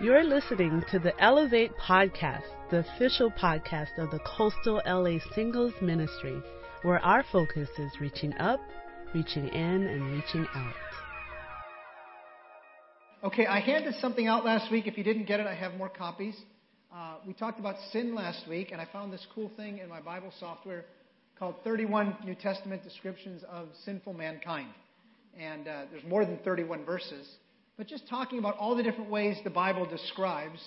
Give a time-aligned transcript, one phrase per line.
[0.00, 6.40] You're listening to the Elevate Podcast, the official podcast of the Coastal LA Singles Ministry,
[6.82, 8.60] where our focus is reaching up,
[9.12, 10.74] reaching in, and reaching out.
[13.24, 14.86] Okay, I handed something out last week.
[14.86, 16.36] If you didn't get it, I have more copies.
[16.94, 20.00] Uh, we talked about sin last week, and I found this cool thing in my
[20.00, 20.84] Bible software
[21.36, 24.68] called 31 New Testament Descriptions of Sinful Mankind.
[25.36, 27.28] And uh, there's more than 31 verses
[27.78, 30.58] but just talking about all the different ways the Bible describes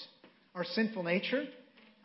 [0.56, 1.44] our sinful nature.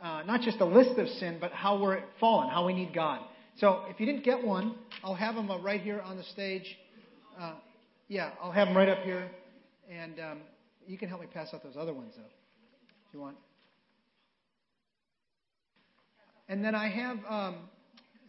[0.03, 3.21] Uh, not just a list of sin, but how we're fallen, how we need God.
[3.59, 6.77] So if you didn't get one, I'll have them uh, right here on the stage.
[7.41, 7.55] Uh,
[8.09, 9.31] yeah, I'll have them right up here.
[9.91, 10.39] And um,
[10.87, 13.37] you can help me pass out those other ones, though, if you want.
[16.49, 17.57] And then I have, um,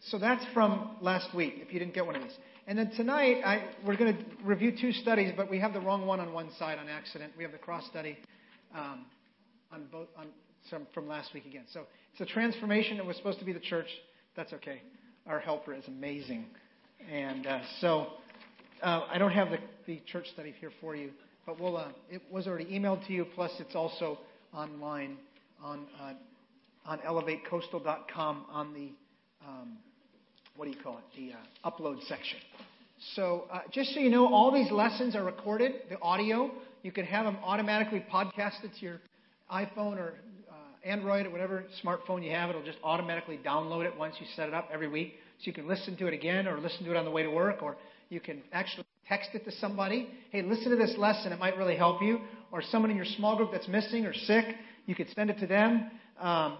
[0.00, 2.36] so that's from last week, if you didn't get one of these.
[2.66, 6.06] And then tonight, I, we're going to review two studies, but we have the wrong
[6.06, 7.32] one on one side on accident.
[7.36, 8.18] We have the cross study
[8.74, 9.06] um,
[9.72, 10.26] on both on
[10.92, 11.64] from last week again.
[11.72, 12.98] So it's a transformation.
[12.98, 13.86] It was supposed to be the church.
[14.36, 14.82] That's okay.
[15.26, 16.44] Our helper is amazing,
[17.10, 18.08] and uh, so
[18.82, 21.10] uh, I don't have the, the church study here for you,
[21.46, 21.76] but we'll.
[21.76, 23.26] Uh, it was already emailed to you.
[23.34, 24.18] Plus, it's also
[24.52, 25.16] online
[25.62, 26.12] on uh,
[26.84, 28.90] on elevatecoastal.com on the
[29.46, 29.78] um,
[30.58, 32.36] what do you call it, the uh, upload section.
[33.14, 36.50] So uh, just so you know, all these lessons are recorded, the audio.
[36.82, 39.00] You can have them automatically podcasted to your
[39.52, 40.14] iPhone or
[40.50, 42.50] uh, Android or whatever smartphone you have.
[42.50, 45.14] It'll just automatically download it once you set it up every week.
[45.38, 47.30] So you can listen to it again or listen to it on the way to
[47.30, 47.76] work or
[48.08, 50.08] you can actually text it to somebody.
[50.32, 51.32] Hey, listen to this lesson.
[51.32, 52.18] It might really help you.
[52.50, 54.44] Or someone in your small group that's missing or sick,
[54.86, 55.88] you could send it to them.
[56.18, 56.58] Um,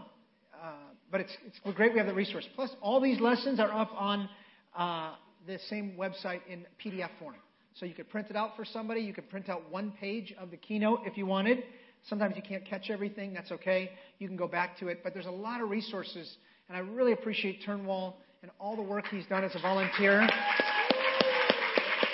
[1.10, 2.46] but it's, it's great we have the resource.
[2.54, 4.28] Plus, all these lessons are up on
[4.76, 5.14] uh,
[5.46, 7.36] the same website in PDF form.
[7.74, 9.00] So you could print it out for somebody.
[9.00, 11.62] You could print out one page of the keynote if you wanted.
[12.08, 13.32] Sometimes you can't catch everything.
[13.32, 13.90] That's okay.
[14.18, 15.00] You can go back to it.
[15.02, 16.36] But there's a lot of resources,
[16.68, 20.28] and I really appreciate Turnwall and all the work he's done as a volunteer.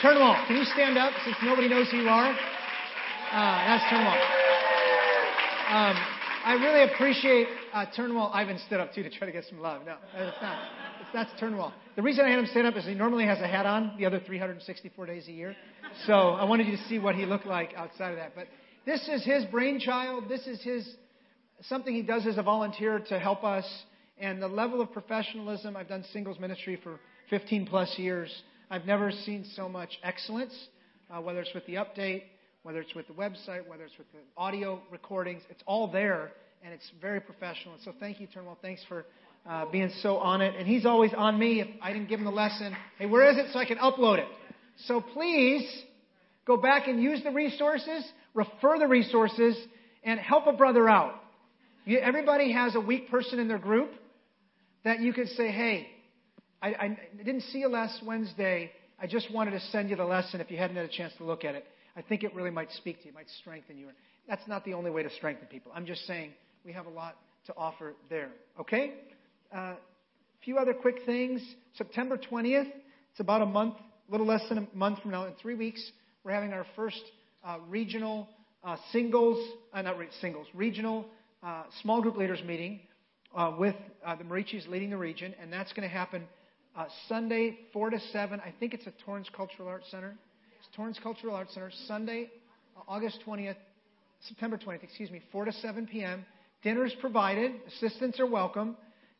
[0.02, 2.30] Turnwall, can you stand up since nobody knows who you are?
[2.30, 4.20] Uh, that's Turnwall.
[5.70, 6.13] Um,
[6.44, 8.30] I really appreciate uh, Turnwall.
[8.34, 9.80] Ivan stood up too to try to get some love.
[9.86, 10.58] No, it's not.
[11.00, 11.72] It's, that's Turnwell.
[11.96, 14.04] The reason I had him stand up is he normally has a hat on the
[14.04, 15.56] other 364 days a year.
[16.06, 18.34] So I wanted you to see what he looked like outside of that.
[18.34, 18.48] But
[18.84, 20.28] this is his brainchild.
[20.28, 20.86] This is his
[21.62, 23.64] something he does as a volunteer to help us.
[24.18, 25.78] And the level of professionalism.
[25.78, 27.00] I've done singles ministry for
[27.30, 28.30] 15 plus years.
[28.70, 30.54] I've never seen so much excellence,
[31.10, 32.24] uh, whether it's with the update
[32.64, 35.42] whether it's with the website, whether it's with the audio recordings.
[35.50, 36.32] It's all there,
[36.64, 37.74] and it's very professional.
[37.74, 38.58] And so thank you, Turnwell.
[38.60, 39.04] Thanks for
[39.46, 40.54] uh, being so on it.
[40.58, 42.74] And he's always on me if I didn't give him the lesson.
[42.98, 44.28] Hey, where is it so I can upload it?
[44.86, 45.70] So please
[46.46, 49.56] go back and use the resources, refer the resources,
[50.02, 51.14] and help a brother out.
[51.84, 53.90] You, everybody has a weak person in their group
[54.84, 55.86] that you could say, hey,
[56.62, 58.72] I, I didn't see you last Wednesday.
[58.98, 61.24] I just wanted to send you the lesson if you hadn't had a chance to
[61.24, 61.66] look at it.
[61.96, 63.88] I think it really might speak to you, might strengthen you.
[64.28, 65.72] That's not the only way to strengthen people.
[65.74, 66.32] I'm just saying
[66.64, 67.16] we have a lot
[67.46, 68.30] to offer there.
[68.58, 68.94] Okay?
[69.52, 69.74] A uh,
[70.44, 71.42] few other quick things.
[71.76, 72.70] September 20th,
[73.10, 73.74] it's about a month,
[74.08, 75.92] a little less than a month from now, in three weeks,
[76.24, 77.02] we're having our first
[77.44, 78.28] uh, regional
[78.64, 81.04] uh, singles, uh, not re- singles, regional
[81.42, 82.80] uh, small group leaders meeting
[83.36, 83.74] uh, with
[84.18, 86.24] the Marichis leading the region, and that's going to happen
[87.08, 88.40] Sunday, 4 to 7.
[88.40, 90.16] I think it's at Torrance Cultural Arts Center.
[90.74, 92.30] Torrance Cultural Arts Center, Sunday,
[92.88, 93.54] August 20th,
[94.26, 96.26] September 20th, excuse me, 4 to 7 p.m.
[96.64, 97.52] Dinner is provided.
[97.68, 98.76] Assistants are welcome.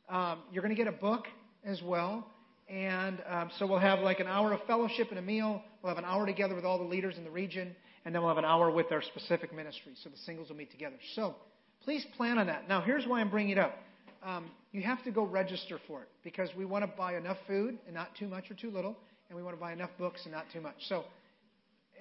[0.08, 1.26] Um, you're going to get a book
[1.64, 2.26] as well.
[2.68, 5.62] And um, so we'll have like an hour of fellowship and a meal.
[5.82, 7.76] We'll have an hour together with all the leaders in the region.
[8.04, 9.92] And then we'll have an hour with our specific ministry.
[10.02, 10.96] So the singles will meet together.
[11.14, 11.36] So
[11.84, 12.68] please plan on that.
[12.68, 13.76] Now, here's why I'm bringing it up.
[14.24, 17.78] Um, you have to go register for it because we want to buy enough food
[17.86, 18.96] and not too much or too little.
[19.28, 20.76] And we want to buy enough books and not too much.
[20.88, 21.04] So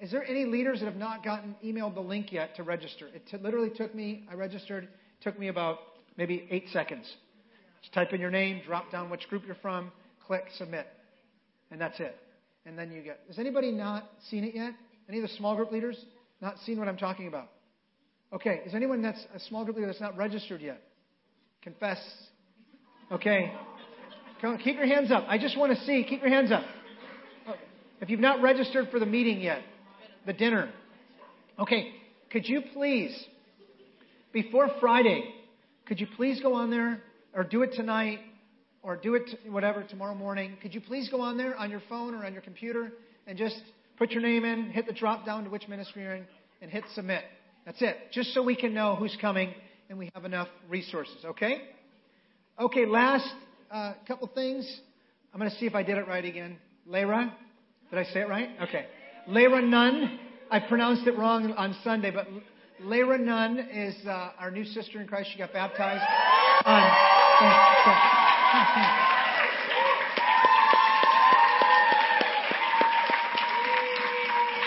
[0.00, 3.08] is there any leaders that have not gotten emailed the link yet to register?
[3.14, 4.88] It t- literally took me, I registered,
[5.20, 5.78] took me about
[6.16, 7.06] maybe eight seconds.
[7.80, 9.92] Just type in your name, drop down which group you're from,
[10.26, 10.86] click submit.
[11.70, 12.16] And that's it.
[12.66, 13.20] And then you get.
[13.28, 14.74] Has anybody not seen it yet?
[15.08, 16.02] Any of the small group leaders
[16.40, 17.50] not seen what I'm talking about?
[18.32, 18.62] Okay.
[18.64, 20.82] Is anyone that's a small group leader that's not registered yet?
[21.62, 21.98] Confess.
[23.12, 23.52] Okay.
[24.40, 25.24] Come keep your hands up.
[25.28, 26.04] I just want to see.
[26.08, 26.64] Keep your hands up.
[27.48, 27.54] Oh,
[28.00, 29.62] if you've not registered for the meeting yet,
[30.26, 30.70] the dinner.
[31.58, 31.92] Okay,
[32.30, 33.14] could you please,
[34.32, 35.34] before Friday,
[35.86, 37.02] could you please go on there
[37.34, 38.20] or do it tonight
[38.82, 40.56] or do it whatever tomorrow morning?
[40.60, 42.92] Could you please go on there on your phone or on your computer
[43.26, 43.60] and just
[43.98, 46.26] put your name in, hit the drop down to which ministry you're in,
[46.60, 47.24] and hit submit?
[47.64, 47.96] That's it.
[48.12, 49.54] Just so we can know who's coming
[49.88, 51.62] and we have enough resources, okay?
[52.58, 53.28] Okay, last
[53.70, 54.80] uh, couple things.
[55.32, 56.56] I'm going to see if I did it right again.
[56.88, 57.32] Layra,
[57.90, 58.50] did I say it right?
[58.62, 58.86] Okay.
[59.28, 60.18] Layra Nunn.
[60.50, 62.28] I pronounced it wrong on Sunday, but
[62.82, 65.30] Layra Nunn is uh, our new sister in Christ.
[65.32, 66.04] She got baptized
[66.64, 69.00] on.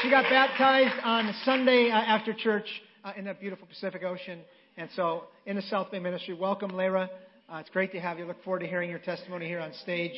[0.04, 2.68] She got baptized on Sunday uh, after church
[3.04, 4.40] uh, in that beautiful Pacific Ocean.
[4.78, 7.10] And so, in the South Bay Ministry, welcome, Layra.
[7.52, 8.26] Uh, it's great to have you.
[8.26, 10.14] Look forward to hearing your testimony here on stage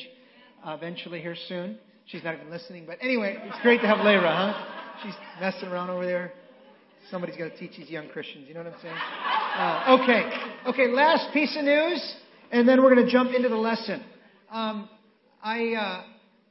[0.64, 1.78] uh, eventually here soon.
[2.10, 4.64] She's not even listening, but anyway, it's great to have Layra, huh?
[5.04, 6.32] She's messing around over there.
[7.08, 8.46] Somebody's got to teach these young Christians.
[8.48, 8.96] You know what I'm saying?
[8.96, 10.30] Uh, okay.
[10.66, 12.16] Okay, last piece of news,
[12.50, 14.02] and then we're going to jump into the lesson.
[14.50, 14.88] Um,
[15.40, 16.02] I, uh,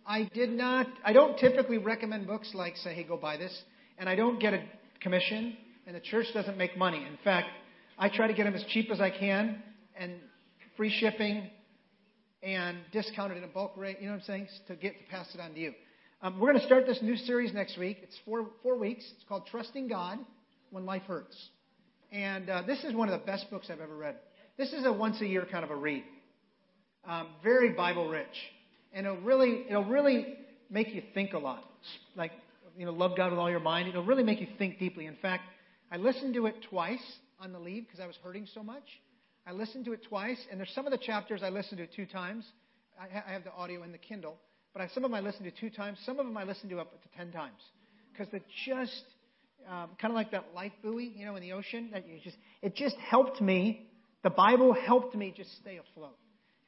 [0.07, 3.55] I did not, I don't typically recommend books like, say, hey, go buy this.
[3.97, 4.63] And I don't get a
[5.01, 6.99] commission, and the church doesn't make money.
[6.99, 7.49] In fact,
[7.97, 9.61] I try to get them as cheap as I can,
[9.97, 10.13] and
[10.77, 11.49] free shipping,
[12.41, 15.27] and discounted in a bulk rate, you know what I'm saying, to get to pass
[15.33, 15.73] it on to you.
[16.21, 17.97] Um, we're going to start this new series next week.
[18.01, 19.05] It's four, four weeks.
[19.15, 20.19] It's called Trusting God
[20.71, 21.37] When Life Hurts.
[22.11, 24.15] And uh, this is one of the best books I've ever read.
[24.57, 26.03] This is a once a year kind of a read.
[27.05, 28.25] Um, very Bible rich
[28.93, 30.35] and it'll really it'll really
[30.69, 31.63] make you think a lot.
[32.15, 32.31] Like
[32.77, 33.89] you know, love God with all your mind.
[33.89, 35.05] It'll really make you think deeply.
[35.05, 35.43] In fact,
[35.91, 37.03] I listened to it twice
[37.39, 38.83] on the leave because I was hurting so much.
[39.45, 42.05] I listened to it twice, and there's some of the chapters I listened to two
[42.05, 42.45] times.
[42.99, 44.35] I, ha- I have the audio in the Kindle,
[44.73, 45.97] but I, some of them I listened to two times.
[46.05, 47.61] Some of them I listened to up to ten times
[48.11, 49.03] because it just
[49.67, 51.89] um, kind of like that life buoy, you know, in the ocean.
[51.93, 53.87] That you just it just helped me.
[54.23, 56.17] The Bible helped me just stay afloat,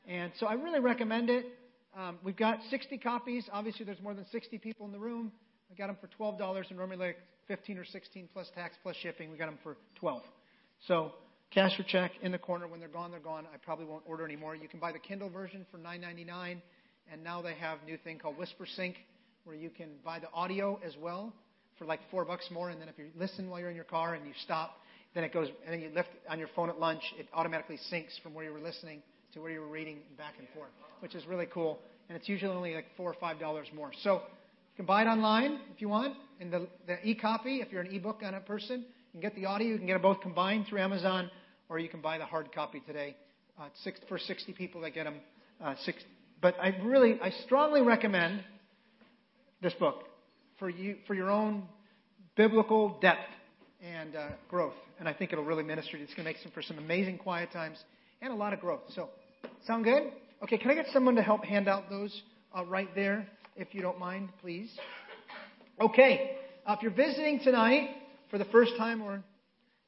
[0.07, 1.45] and so I really recommend it.
[1.97, 3.45] Um, we've got 60 copies.
[3.51, 5.31] Obviously, there's more than 60 people in the room.
[5.69, 7.17] We got them for $12 and normally like
[7.47, 9.31] 15 or 16 plus tax plus shipping.
[9.31, 10.21] We got them for 12.
[10.87, 11.11] So
[11.53, 12.67] cash or check in the corner.
[12.67, 13.45] When they're gone, they're gone.
[13.53, 14.55] I probably won't order anymore.
[14.55, 16.57] You can buy the Kindle version for $9.99,
[17.11, 18.95] and now they have a new thing called Whisper Sync,
[19.43, 21.33] where you can buy the audio as well
[21.77, 22.69] for like four bucks more.
[22.69, 24.77] And then if you listen while you're in your car and you stop,
[25.13, 28.21] then it goes, and then you lift on your phone at lunch, it automatically syncs
[28.23, 29.01] from where you were listening
[29.33, 31.79] to where you were reading back and forth, which is really cool.
[32.07, 33.91] And it's usually only like four or five dollars more.
[34.03, 36.15] So you can buy it online if you want.
[36.39, 39.45] In the, the e-copy, if you're an e-book kind of person, you can get the
[39.45, 39.67] audio.
[39.67, 41.29] You can get it both combined through Amazon,
[41.71, 43.15] or you can buy the hard copy today.
[43.59, 45.15] Uh, six, for 60 people that get them.
[45.59, 46.03] Uh, six,
[46.41, 48.43] but I really, I strongly recommend
[49.61, 50.03] this book
[50.59, 51.63] for you for your own
[52.35, 53.19] biblical depth
[53.81, 54.73] and uh, growth.
[54.99, 55.97] And I think it'll really minister.
[55.97, 57.77] It's going to make some for some amazing quiet times
[58.21, 58.81] and a lot of growth.
[58.93, 59.09] So
[59.67, 60.11] Sound good?
[60.43, 62.21] Okay, can I get someone to help hand out those
[62.57, 64.71] uh, right there, if you don't mind, please?
[65.79, 67.89] Okay, uh, if you're visiting tonight
[68.29, 69.23] for the first time or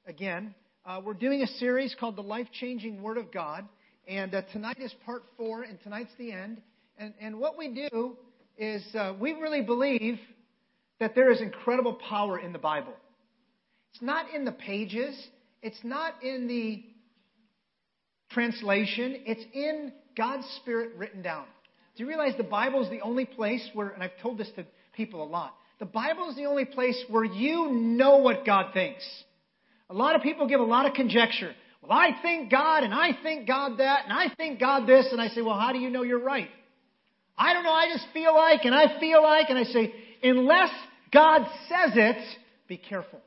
[0.06, 0.53] again,
[0.85, 3.65] uh, we're doing a series called The Life Changing Word of God.
[4.06, 6.62] And uh, tonight is part four, and tonight's the end.
[6.97, 8.18] And, and what we do
[8.57, 10.19] is uh, we really believe
[11.00, 12.94] that there is incredible power in the Bible.
[13.94, 15.15] It's not in the pages,
[15.62, 16.83] it's not in the
[18.31, 21.45] translation, it's in God's Spirit written down.
[21.95, 24.65] Do you realize the Bible is the only place where, and I've told this to
[24.94, 29.03] people a lot, the Bible is the only place where you know what God thinks.
[29.94, 31.53] A lot of people give a lot of conjecture.
[31.84, 35.22] Well, I think God, and I think God that, and I think God this, and
[35.22, 36.50] I say, well, how do you know you're right?
[37.38, 40.72] I don't know, I just feel like, and I feel like, and I say, unless
[41.13, 42.17] God says it,
[42.67, 43.22] be careful.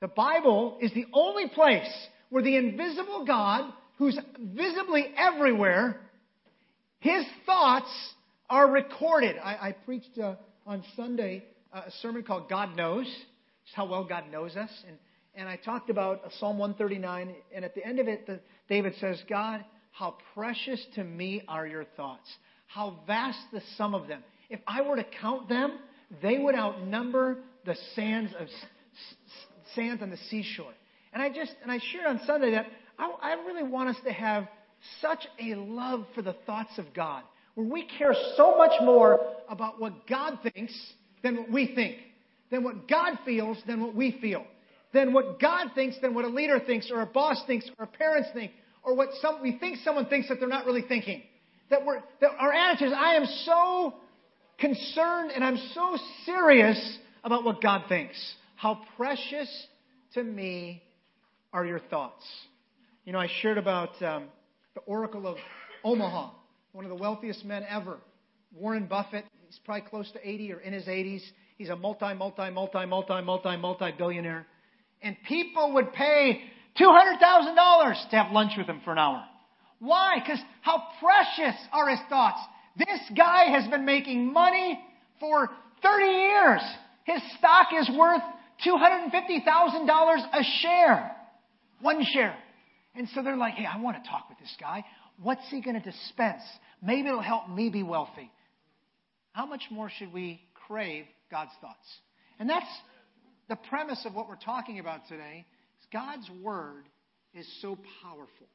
[0.00, 1.90] The Bible is the only place
[2.30, 6.00] where the invisible God, who's visibly everywhere,
[7.00, 7.90] his thoughts
[8.48, 9.36] are recorded.
[9.42, 10.36] I, I preached uh,
[10.68, 13.12] on Sunday uh, a sermon called God Knows,
[13.74, 14.70] how well God knows us.
[14.86, 14.96] And,
[15.34, 19.22] and I talked about Psalm 139, and at the end of it, the, David says,
[19.28, 22.28] God, how precious to me are your thoughts.
[22.66, 24.22] How vast the sum of them.
[24.48, 25.78] If I were to count them,
[26.22, 28.48] they would outnumber the sands of
[29.74, 30.72] sands on the seashore.
[31.12, 32.66] And I just, and I shared on Sunday that
[32.98, 34.48] I, I really want us to have
[35.00, 37.22] such a love for the thoughts of God,
[37.54, 40.74] where we care so much more about what God thinks
[41.22, 41.96] than what we think,
[42.52, 44.44] than what God feels than what we feel,
[44.92, 48.28] than what God thinks than what a leader thinks, or a boss thinks, or parents
[48.32, 48.52] think,
[48.84, 51.22] or what some, we think someone thinks that they're not really thinking.
[51.70, 53.94] That, we're, that our attitude is, I am so
[54.58, 58.16] concerned and I'm so serious about what God thinks.
[58.56, 59.48] How precious
[60.14, 60.82] to me
[61.54, 62.22] are your thoughts?
[63.06, 64.24] You know, I shared about um,
[64.74, 65.38] the Oracle of
[65.82, 66.32] Omaha,
[66.72, 67.96] one of the wealthiest men ever.
[68.54, 71.22] Warren Buffett, he's probably close to 80 or in his 80s.
[71.58, 74.46] He's a multi, multi, multi, multi, multi, multi billionaire.
[75.02, 76.40] And people would pay
[76.80, 79.24] $200,000 to have lunch with him for an hour.
[79.78, 80.18] Why?
[80.20, 82.40] Because how precious are his thoughts.
[82.76, 84.80] This guy has been making money
[85.20, 85.50] for
[85.82, 86.62] 30 years.
[87.04, 88.22] His stock is worth
[88.64, 91.16] $250,000 a share.
[91.80, 92.36] One share.
[92.94, 94.84] And so they're like, hey, I want to talk with this guy.
[95.20, 96.42] What's he going to dispense?
[96.82, 98.30] Maybe it'll help me be wealthy.
[99.32, 101.88] How much more should we crave God's thoughts?
[102.38, 102.66] And that's
[103.48, 105.44] the premise of what we're talking about today.
[105.92, 106.84] God's word
[107.34, 108.46] is so powerful.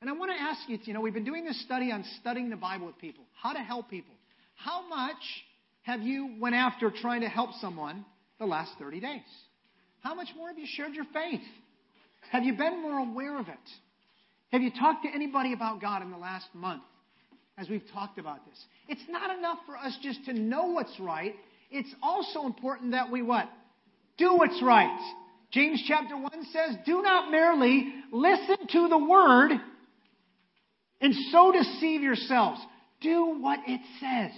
[0.00, 2.50] And I want to ask you, you know, we've been doing this study on studying
[2.50, 4.14] the Bible with people, how to help people.
[4.54, 5.16] How much
[5.82, 8.04] have you went after trying to help someone
[8.38, 9.20] the last 30 days?
[10.02, 11.40] How much more have you shared your faith?
[12.30, 13.54] Have you been more aware of it?
[14.52, 16.82] Have you talked to anybody about God in the last month
[17.58, 18.58] as we've talked about this?
[18.88, 21.34] It's not enough for us just to know what's right.
[21.70, 23.48] It's also important that we what?
[24.18, 24.98] Do what's right.
[25.50, 29.52] James chapter 1 says, Do not merely listen to the word
[31.00, 32.60] and so deceive yourselves.
[33.00, 34.32] Do what it says.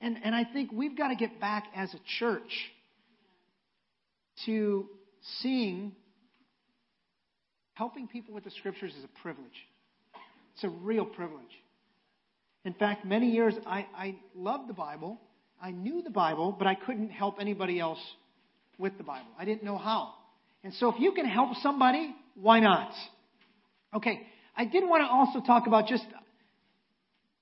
[0.00, 2.50] And, and I think we've got to get back as a church
[4.46, 4.88] to
[5.40, 5.92] seeing
[7.74, 9.48] helping people with the scriptures is a privilege.
[10.54, 11.40] It's a real privilege.
[12.64, 15.18] In fact, many years I, I loved the Bible.
[15.60, 18.00] I knew the Bible, but I couldn't help anybody else
[18.78, 19.28] with the Bible.
[19.38, 20.14] I didn't know how.
[20.64, 22.92] And so if you can help somebody, why not?
[23.94, 24.20] Okay,
[24.56, 26.04] I did want to also talk about just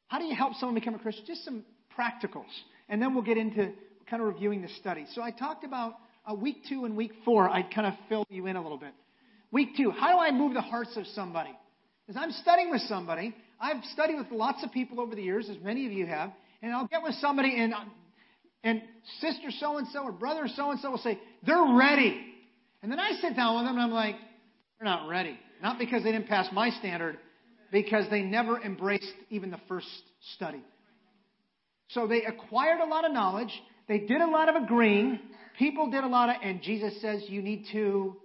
[0.08, 1.24] how do you help someone become a Christian?
[1.26, 1.64] Just some
[1.96, 2.50] practicals.
[2.88, 3.72] And then we'll get into
[4.08, 5.06] kind of reviewing the study.
[5.14, 5.94] So I talked about
[6.28, 7.48] uh, week two and week four.
[7.48, 8.92] I'd kind of fill you in a little bit.
[9.50, 11.50] Week two, how do I move the hearts of somebody?
[12.08, 15.56] As I'm studying with somebody, I've studied with lots of people over the years, as
[15.62, 16.32] many of you have,
[16.62, 17.74] and I'll get with somebody and
[18.64, 18.82] and
[19.20, 22.20] sister so and so or brother so and so will say, they're ready.
[22.82, 24.16] And then I sit down with them and I'm like,
[24.78, 25.38] they're not ready.
[25.62, 27.18] Not because they didn't pass my standard,
[27.72, 29.88] because they never embraced even the first
[30.34, 30.62] study.
[31.88, 33.50] So they acquired a lot of knowledge.
[33.88, 35.18] They did a lot of agreeing.
[35.58, 38.16] People did a lot of, and Jesus says, you need to,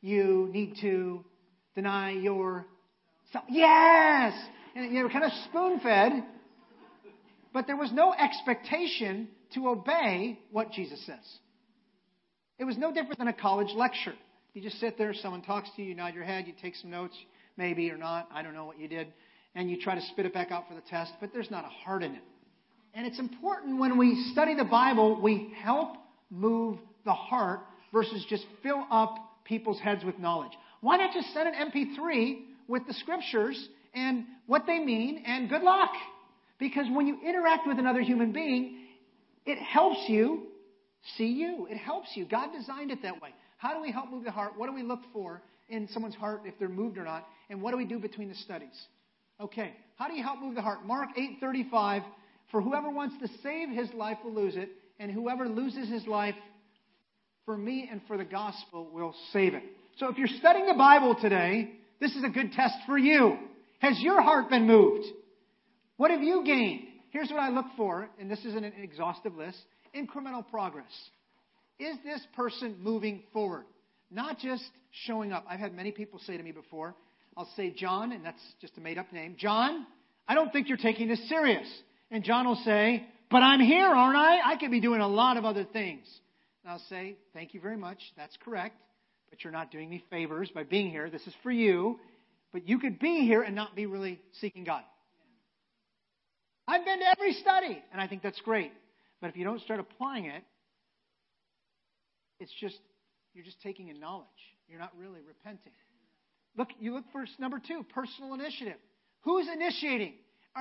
[0.00, 1.24] you need to
[1.74, 2.66] deny your,
[3.48, 4.32] yes!
[4.74, 6.24] And you know, kind of spoon fed,
[7.52, 11.38] but there was no expectation to obey what Jesus says.
[12.58, 14.14] It was no different than a college lecture.
[14.52, 16.90] You just sit there, someone talks to you, you nod your head, you take some
[16.90, 17.14] notes,
[17.56, 19.08] maybe or not, I don't know what you did,
[19.54, 21.68] and you try to spit it back out for the test, but there's not a
[21.68, 22.22] heart in it.
[22.94, 25.96] And it's important when we study the Bible, we help
[26.30, 27.60] move the heart
[27.92, 30.52] versus just fill up people's heads with knowledge.
[30.80, 35.62] Why not just send an MP3 with the scriptures and what they mean and good
[35.62, 35.90] luck?
[36.58, 38.79] Because when you interact with another human being,
[39.46, 40.46] it helps you
[41.16, 41.66] see you.
[41.70, 42.26] It helps you.
[42.26, 43.30] God designed it that way.
[43.58, 44.52] How do we help move the heart?
[44.56, 47.26] What do we look for in someone's heart if they're moved or not?
[47.48, 48.78] And what do we do between the studies?
[49.40, 49.74] Okay.
[49.96, 50.84] How do you help move the heart?
[50.84, 52.02] Mark 8:35
[52.50, 56.34] For whoever wants to save his life will lose it, and whoever loses his life
[57.44, 59.62] for me and for the gospel will save it.
[59.96, 63.36] So if you're studying the Bible today, this is a good test for you.
[63.80, 65.06] Has your heart been moved?
[65.96, 66.86] What have you gained?
[67.10, 69.58] Here's what I look for, and this isn't an exhaustive list
[69.94, 70.92] incremental progress.
[71.80, 73.64] Is this person moving forward?
[74.10, 74.64] Not just
[75.06, 75.44] showing up.
[75.48, 76.94] I've had many people say to me before,
[77.36, 79.36] I'll say, John, and that's just a made up name.
[79.38, 79.86] John,
[80.28, 81.66] I don't think you're taking this serious.
[82.10, 84.52] And John will say, But I'm here, aren't I?
[84.52, 86.04] I could be doing a lot of other things.
[86.62, 87.98] And I'll say, Thank you very much.
[88.16, 88.76] That's correct.
[89.30, 91.08] But you're not doing me favors by being here.
[91.08, 91.98] This is for you.
[92.52, 94.82] But you could be here and not be really seeking God.
[96.70, 98.70] I've been to every study, and I think that's great.
[99.20, 100.44] But if you don't start applying it,
[102.38, 102.78] it's just
[103.34, 104.28] you're just taking in knowledge.
[104.68, 105.72] You're not really repenting.
[106.56, 108.76] Look, you look for number two, personal initiative.
[109.22, 110.14] Who's initiating?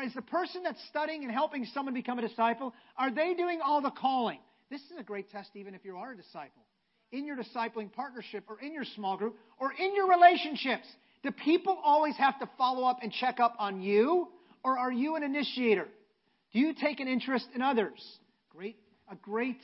[0.03, 3.81] Is the person that's studying and helping someone become a disciple, are they doing all
[3.81, 4.39] the calling?
[4.71, 6.63] This is a great test even if you are a disciple.
[7.11, 10.85] In your discipling partnership or in your small group or in your relationships,
[11.21, 14.27] do people always have to follow up and check up on you?
[14.63, 15.87] Or are you an initiator?
[16.51, 17.99] Do you take an interest in others?
[18.49, 18.77] Great,
[19.11, 19.61] a great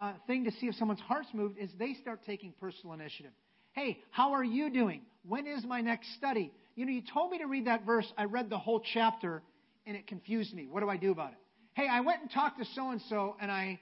[0.00, 3.32] uh, thing to see if someone's heart's moved is they start taking personal initiative.
[3.72, 5.02] Hey, how are you doing?
[5.26, 6.52] When is my next study?
[6.76, 8.10] You know, you told me to read that verse.
[8.16, 9.42] I read the whole chapter
[9.86, 10.66] and it confused me.
[10.70, 11.38] What do I do about it?
[11.74, 13.78] Hey, I went and talked to so and so and I,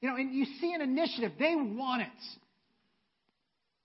[0.00, 1.32] you know, and you see an initiative.
[1.38, 2.08] They want it.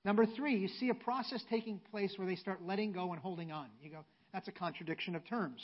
[0.05, 3.51] Number three, you see a process taking place where they start letting go and holding
[3.51, 3.67] on.
[3.81, 5.59] You go, that's a contradiction of terms.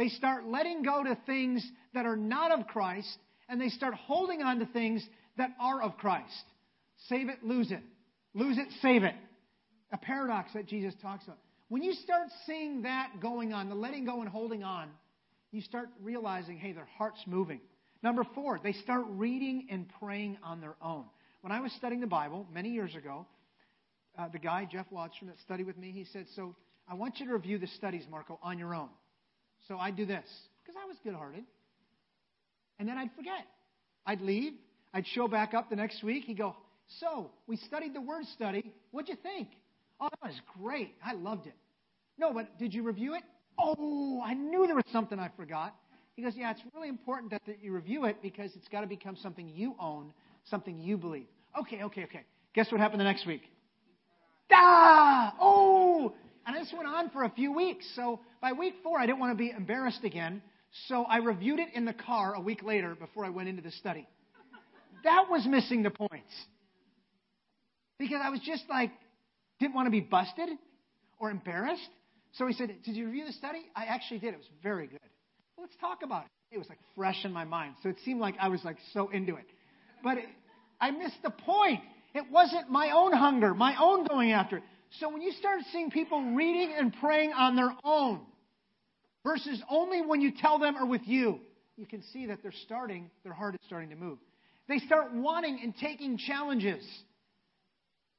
[0.00, 3.18] They start letting go to things that are not of Christ
[3.50, 6.42] and they start holding on to things that are of Christ.
[7.10, 7.82] Save it, lose it.
[8.32, 9.14] Lose it, save it.
[9.92, 11.36] A paradox that Jesus talks about.
[11.68, 14.88] When you start seeing that going on, the letting go and holding on,
[15.52, 17.60] you start realizing, hey, their heart's moving.
[18.02, 21.04] Number four, they start reading and praying on their own.
[21.42, 23.26] When I was studying the Bible many years ago,
[24.18, 26.56] uh, the guy, Jeff Wadstrom, that studied with me, he said, So
[26.88, 28.88] I want you to review the studies, Marco, on your own.
[29.70, 30.26] So I'd do this,
[30.64, 31.44] because I was good hearted.
[32.80, 33.46] And then I'd forget.
[34.04, 34.54] I'd leave.
[34.92, 36.24] I'd show back up the next week.
[36.24, 36.56] He'd go,
[36.98, 38.72] So, we studied the word study.
[38.90, 39.46] What'd you think?
[40.00, 40.96] Oh, that was great.
[41.04, 41.54] I loved it.
[42.18, 43.22] No, but did you review it?
[43.60, 45.72] Oh, I knew there was something I forgot.
[46.16, 48.88] He goes, Yeah, it's really important that, that you review it because it's got to
[48.88, 50.12] become something you own,
[50.46, 51.28] something you believe.
[51.60, 52.24] Okay, okay, okay.
[52.54, 53.42] Guess what happened the next week?
[54.50, 55.36] Ah!
[55.40, 56.12] Oh!
[56.44, 57.88] And this went on for a few weeks.
[57.94, 60.42] So by week four, I didn't want to be embarrassed again.
[60.88, 63.72] So I reviewed it in the car a week later before I went into the
[63.72, 64.06] study.
[65.04, 66.32] That was missing the points.
[67.98, 68.90] Because I was just like,
[69.58, 70.48] didn't want to be busted
[71.18, 71.88] or embarrassed.
[72.32, 73.62] So he said, Did you review the study?
[73.74, 74.34] I actually did.
[74.34, 75.00] It was very good.
[75.56, 76.54] Well, let's talk about it.
[76.54, 77.74] It was like fresh in my mind.
[77.82, 79.46] So it seemed like I was like so into it.
[80.02, 80.26] But it,
[80.80, 81.80] I missed the point.
[82.14, 84.62] It wasn't my own hunger, my own going after it.
[84.98, 88.20] So when you start seeing people reading and praying on their own
[89.24, 91.40] versus only when you tell them or with you,
[91.76, 94.18] you can see that they're starting, their heart is starting to move.
[94.68, 96.84] They start wanting and taking challenges.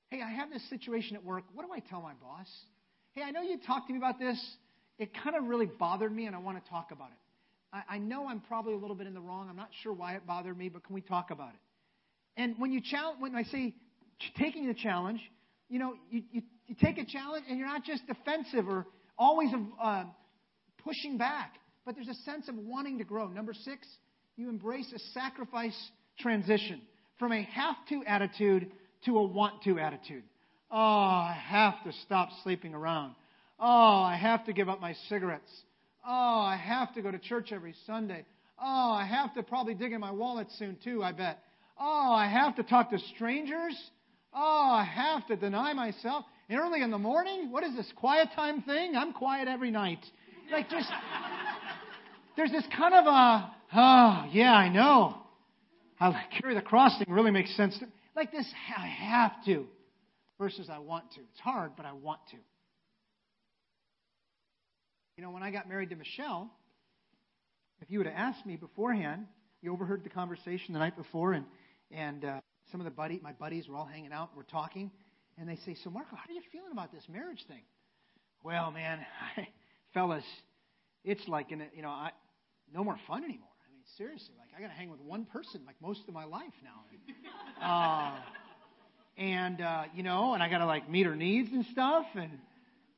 [0.09, 1.43] Hey, I have this situation at work.
[1.53, 2.47] What do I tell my boss?
[3.13, 4.41] Hey, I know you talked to me about this.
[4.97, 7.17] It kind of really bothered me, and I want to talk about it.
[7.73, 9.47] I, I know I'm probably a little bit in the wrong.
[9.49, 11.59] I'm not sure why it bothered me, but can we talk about it?
[12.37, 13.73] And when you challenge, when I say
[14.37, 15.21] taking the challenge,
[15.69, 18.85] you know, you, you, you take a challenge and you're not just defensive or
[19.17, 19.49] always
[19.81, 20.05] uh,
[20.85, 23.27] pushing back, but there's a sense of wanting to grow.
[23.27, 23.85] Number six,
[24.37, 25.77] you embrace a sacrifice
[26.19, 26.81] transition
[27.19, 28.71] from a have to attitude
[29.03, 30.23] to a want to attitude.
[30.71, 33.15] Oh, I have to stop sleeping around.
[33.59, 35.51] Oh, I have to give up my cigarettes.
[36.07, 38.25] Oh, I have to go to church every Sunday.
[38.57, 41.39] Oh, I have to probably dig in my wallet soon, too, I bet.
[41.77, 43.77] Oh, I have to talk to strangers.
[44.33, 44.39] Oh,
[44.71, 46.23] I have to deny myself.
[46.51, 48.93] And early in the morning, what is this quiet time thing?
[48.97, 50.05] I'm quiet every night.
[50.51, 50.89] Like just
[52.35, 55.15] there's this kind of a oh yeah, I know.
[55.95, 57.79] How carry the cross thing really makes sense.
[57.79, 57.87] To,
[58.17, 58.45] like this,
[58.77, 59.65] I have to,
[60.37, 61.21] versus I want to.
[61.21, 62.37] It's hard, but I want to.
[65.15, 66.51] You know, when I got married to Michelle,
[67.79, 69.25] if you would have asked me beforehand,
[69.61, 71.45] you overheard the conversation the night before, and
[71.91, 72.41] and uh,
[72.73, 74.91] some of the buddy, my buddies were all hanging out, we're talking,
[75.41, 77.63] and they say, "So, Marco, how are you feeling about this marriage thing?"
[78.43, 78.99] Well, man,
[79.37, 79.47] I,
[79.93, 80.23] fellas,
[81.03, 82.11] it's like in a, you know, I,
[82.73, 83.49] no more fun anymore.
[83.67, 86.25] I mean, seriously, like I got to hang with one person like most of my
[86.25, 87.61] life now.
[87.65, 88.19] uh,
[89.17, 92.05] and uh, you know, and I got to like meet her needs and stuff.
[92.15, 92.31] And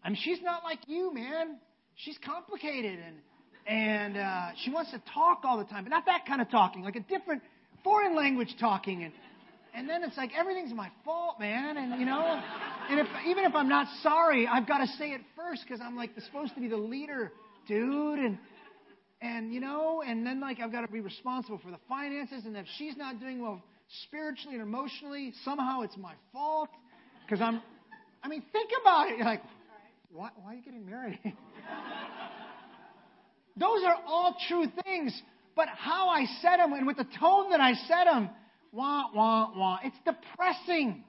[0.04, 1.58] I mean, she's not like you, man.
[1.96, 3.16] She's complicated and
[3.66, 6.84] and uh, she wants to talk all the time, but not that kind of talking,
[6.84, 7.42] like a different
[7.84, 9.04] foreign language talking.
[9.04, 9.14] And
[9.76, 11.78] and then it's like everything's my fault, man.
[11.78, 12.42] And you know,
[12.90, 15.96] and if even if I'm not sorry, I've got to say it first because I'm
[15.96, 17.32] like supposed to be the leader,
[17.68, 18.20] dude.
[18.20, 18.38] And
[19.22, 22.46] and you know, and then like I've got to be responsible for the finances.
[22.46, 23.64] And if she's not doing well
[24.06, 26.70] spiritually and emotionally, somehow it's my fault
[27.26, 27.62] because I'm.
[28.22, 29.18] I mean, think about it.
[29.18, 29.42] You're like,
[30.12, 31.20] why, why are you getting married?
[33.58, 35.20] Those are all true things,
[35.56, 38.30] but how I said them and with the tone that I said them
[38.74, 39.78] Wah, wah, wah.
[39.84, 41.04] It's depressing.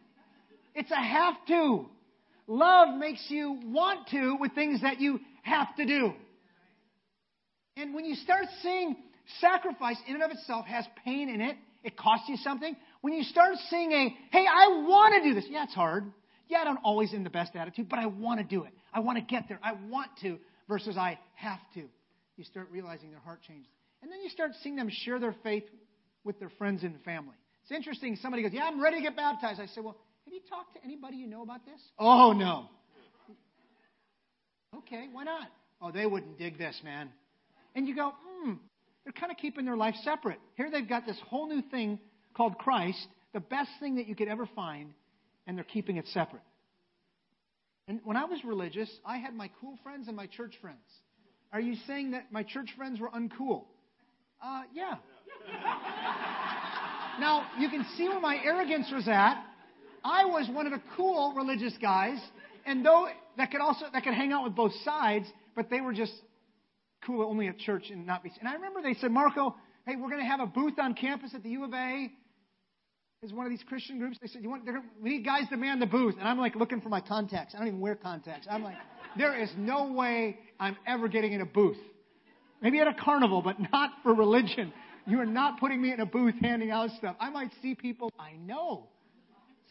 [0.75, 1.87] It's a have to.
[2.47, 6.13] Love makes you want to with things that you have to do.
[7.77, 8.97] And when you start seeing
[9.41, 12.77] sacrifice in and of itself has pain in it, it costs you something.
[13.01, 15.47] When you start seeing a, hey, I want to do this.
[15.49, 16.05] Yeah, it's hard.
[16.49, 18.73] Yeah, I don't always in the best attitude, but I want to do it.
[18.93, 19.59] I want to get there.
[19.63, 21.85] I want to versus I have to.
[22.37, 23.71] You start realizing their heart changes.
[24.03, 25.65] And then you start seeing them share their faith
[26.25, 27.37] with their friends and family.
[27.65, 28.17] It's interesting.
[28.21, 29.59] Somebody goes, Yeah, I'm ready to get baptized.
[29.59, 29.97] I say, Well,
[30.27, 31.81] have you talked to anybody you know about this?
[31.99, 32.67] Oh, no.
[34.79, 35.49] Okay, why not?
[35.81, 37.11] Oh, they wouldn't dig this, man.
[37.75, 38.55] And you go, Hmm,
[39.05, 40.39] they're kind of keeping their life separate.
[40.57, 41.99] Here they've got this whole new thing
[42.37, 44.93] called Christ, the best thing that you could ever find,
[45.47, 46.43] and they're keeping it separate.
[47.89, 50.79] And when I was religious, I had my cool friends and my church friends.
[51.51, 53.65] Are you saying that my church friends were uncool?
[54.43, 54.97] Uh, yeah.
[57.21, 59.43] Now, you can see where my arrogance was at.
[60.05, 62.19] I was one of the cool religious guys,
[62.67, 65.95] and though that could also that could hang out with both sides, but they were
[65.95, 66.13] just
[67.07, 68.31] cool only at church and not be.
[68.39, 69.55] And I remember they said, Marco,
[69.87, 72.11] hey, we're going to have a booth on campus at the U of A.
[73.23, 74.19] Is one of these Christian groups.
[74.21, 74.69] They said, you want,
[75.01, 76.17] we need guys to man the booth.
[76.19, 77.55] And I'm like looking for my contacts.
[77.55, 78.47] I don't even wear contacts.
[78.51, 78.77] I'm like,
[79.17, 81.79] there is no way I'm ever getting in a booth.
[82.61, 84.75] Maybe at a carnival, but not for religion.
[85.07, 87.17] You are not putting me in a booth handing out stuff.
[87.21, 88.89] I might see people I know.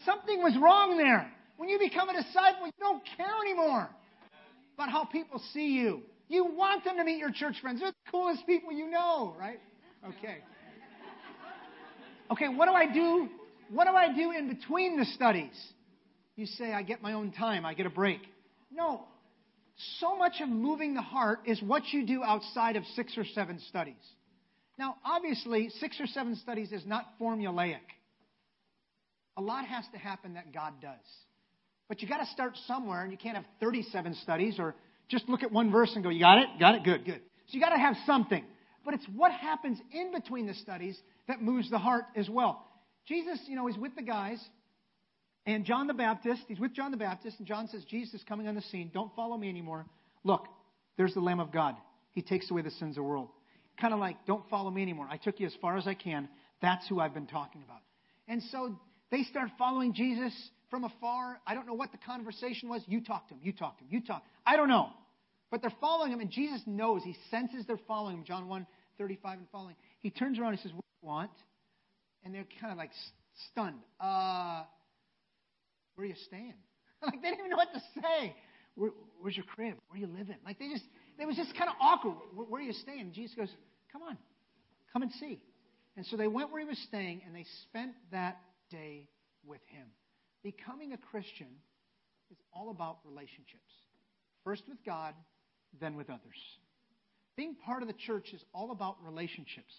[0.06, 1.32] Something was wrong there.
[1.58, 3.90] When you become a disciple, you don't care anymore
[4.76, 6.02] about how people see you.
[6.28, 7.80] You want them to meet your church friends.
[7.80, 9.60] They're the coolest people you know, right?
[10.06, 10.40] Okay.
[12.32, 13.30] Okay, what do I do?
[13.70, 15.54] What do I do in between the studies?
[16.36, 18.22] You say, I get my own time, I get a break.
[18.72, 19.04] No.
[20.00, 23.60] So much of moving the heart is what you do outside of six or seven
[23.70, 23.96] studies.
[24.78, 27.80] Now, obviously, six or seven studies is not formulaic.
[29.38, 30.94] A lot has to happen that God does.
[31.88, 34.76] But you got to start somewhere, and you can't have 37 studies or
[35.10, 36.48] just look at one verse and go, You got it?
[36.60, 36.84] Got it?
[36.84, 37.22] Good, good.
[37.48, 38.44] So you got to have something.
[38.86, 42.66] But it's what happens in between the studies that moves the heart as well.
[43.08, 44.44] Jesus, you know, is with the guys,
[45.46, 48.48] and John the Baptist, he's with John the Baptist, and John says, Jesus is coming
[48.48, 48.92] on the scene.
[48.94, 49.86] Don't follow me anymore.
[50.24, 50.48] Look,
[50.98, 51.76] there's the Lamb of God.
[52.12, 53.30] He takes away the sins of the world.
[53.80, 55.08] Kind of like, don't follow me anymore.
[55.10, 56.30] I took you as far as I can.
[56.62, 57.82] That's who I've been talking about.
[58.28, 58.78] And so
[59.12, 60.34] they start following Jesus
[60.70, 61.40] from afar.
[61.46, 62.82] I don't know what the conversation was.
[62.88, 63.42] You talk to him.
[63.44, 63.90] You talk to him.
[63.92, 64.24] You talk.
[64.46, 64.90] I don't know.
[65.52, 67.04] But they're following him, and Jesus knows.
[67.04, 68.24] He senses they're following him.
[68.24, 68.66] John 1,
[68.98, 69.76] 35 and following.
[70.00, 71.32] He turns around and says, What do you want?
[72.24, 72.92] And they're kind of like
[73.52, 73.82] stunned.
[74.00, 74.64] Uh,
[75.96, 76.56] where are you staying?
[77.04, 78.36] like they didn't even know what to say.
[78.76, 79.76] Where, where's your crib?
[79.90, 80.38] Where are you living?
[80.46, 80.86] Like they just,
[81.20, 82.16] it was just kind of awkward.
[82.36, 83.12] Where, are you staying?
[83.14, 83.50] Jesus goes,
[83.92, 84.18] Come on,
[84.92, 85.40] come and see.
[85.96, 88.40] And so they went where he was staying, and they spent that
[88.72, 89.08] day
[89.46, 89.86] with him.
[90.44, 91.48] Becoming a Christian
[92.32, 93.70] is all about relationships.
[94.44, 95.14] First with God,
[95.80, 96.38] then with others.
[97.36, 99.74] Being part of the church is all about relationships.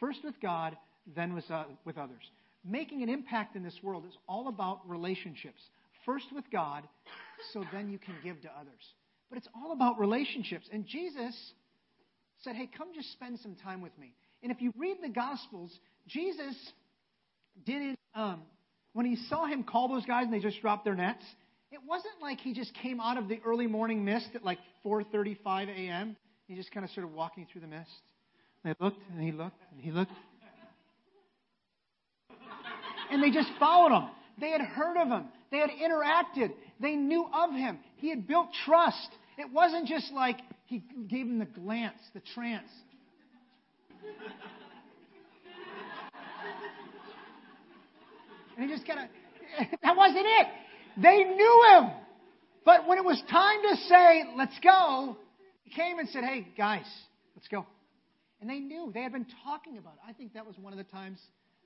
[0.00, 0.76] First with God,
[1.14, 2.22] then with, uh, with others.
[2.64, 5.60] Making an impact in this world is all about relationships.
[6.04, 6.84] First with God,
[7.52, 8.82] so then you can give to others.
[9.28, 10.66] But it's all about relationships.
[10.72, 11.34] And Jesus
[12.42, 14.14] said, Hey, come just spend some time with me.
[14.42, 16.54] And if you read the Gospels, Jesus
[17.66, 18.42] didn't, um,
[18.92, 21.24] when he saw him call those guys and they just dropped their nets,
[21.70, 25.68] it wasn't like he just came out of the early morning mist at like 4:35
[25.68, 26.16] a.m.
[26.46, 27.90] He just kind of started walking through the mist.
[28.64, 30.12] They looked and he looked and he looked.
[33.10, 34.08] And they just followed him.
[34.40, 35.24] They had heard of him.
[35.50, 36.52] They had interacted.
[36.80, 37.78] They knew of him.
[37.96, 39.08] He had built trust.
[39.38, 42.68] It wasn't just like he gave him the glance, the trance.
[48.56, 50.46] And he just kind of, that wasn't it.
[51.00, 51.90] They knew him.
[52.64, 55.16] But when it was time to say, let's go,
[55.62, 56.86] he came and said, hey, guys,
[57.36, 57.64] let's go.
[58.40, 58.90] And they knew.
[58.92, 60.00] They had been talking about it.
[60.06, 61.18] I think that was one of the times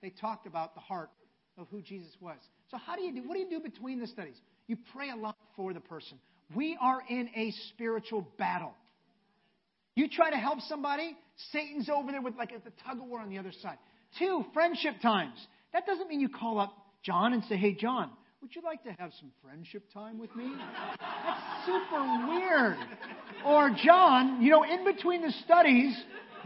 [0.02, 1.10] they talked about the heart
[1.58, 2.38] of who Jesus was.
[2.70, 3.28] So, how do you do?
[3.28, 4.36] What do you do between the studies?
[4.66, 6.18] You pray a lot for the person.
[6.54, 8.74] We are in a spiritual battle.
[9.94, 11.16] You try to help somebody,
[11.52, 13.78] Satan's over there with like a tug of war on the other side.
[14.18, 15.34] Two, friendship times.
[15.72, 18.10] That doesn't mean you call up John and say, Hey, John,
[18.40, 20.52] would you like to have some friendship time with me?
[21.00, 22.76] That's super weird.
[23.46, 25.96] Or, John, you know, in between the studies,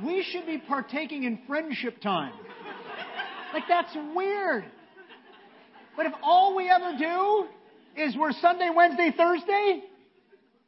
[0.05, 2.33] we should be partaking in friendship time.
[3.55, 4.65] Like, that's weird.
[5.97, 7.47] But if all we ever do
[8.01, 9.83] is we're Sunday, Wednesday, Thursday,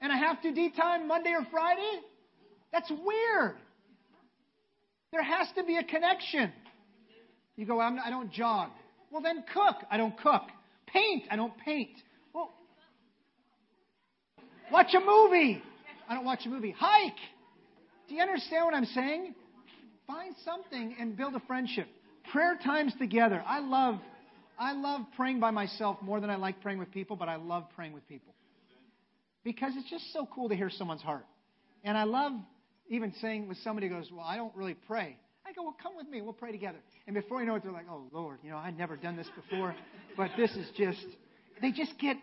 [0.01, 2.01] and I have to D time Monday or Friday,
[2.73, 3.57] that's weird.
[5.13, 6.53] There has to be a connection.
[7.57, 8.71] You go, I'm, I don't jog.
[9.11, 9.77] Well, then cook.
[9.91, 10.43] I don't cook.
[10.87, 11.25] Paint.
[11.31, 11.91] I don't paint.
[12.33, 12.53] Well,
[14.71, 15.63] watch a movie.
[16.09, 16.75] I don't watch a movie.
[16.77, 17.17] Hike.
[18.09, 19.35] Do you understand what I'm saying?
[20.07, 21.87] Find something and build a friendship.
[22.33, 23.43] Prayer times together.
[23.47, 23.99] I love,
[24.59, 27.65] I love praying by myself more than I like praying with people, but I love
[27.75, 28.35] praying with people
[29.45, 31.25] because it's just so cool to hear someone's heart.
[31.85, 32.33] And I love
[32.89, 35.17] even saying with somebody goes, "Well, I don't really pray."
[35.47, 36.21] I go, "Well, come with me.
[36.21, 38.77] We'll pray together." And before you know it, they're like, "Oh Lord, you know, I'd
[38.77, 39.75] never done this before."
[40.17, 41.07] But this is just,
[41.63, 42.17] they just get,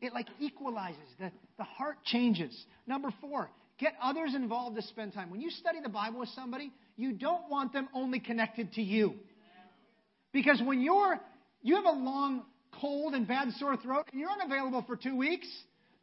[0.00, 1.00] it like equalizes.
[1.18, 2.64] The, the heart changes.
[2.86, 5.30] Number four, get others involved to spend time.
[5.30, 9.14] When you study the Bible with somebody, you don't want them only connected to you.
[10.32, 11.20] Because when you're,
[11.62, 12.42] you have a long
[12.80, 15.46] cold and bad sore throat and you're unavailable for two weeks,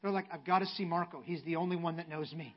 [0.01, 1.21] they're like, I've got to see Marco.
[1.23, 2.55] He's the only one that knows me.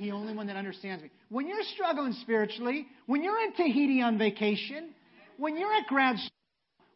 [0.00, 1.10] The only one that understands me.
[1.28, 4.90] When you're struggling spiritually, when you're in Tahiti on vacation,
[5.36, 6.30] when you're at grad school,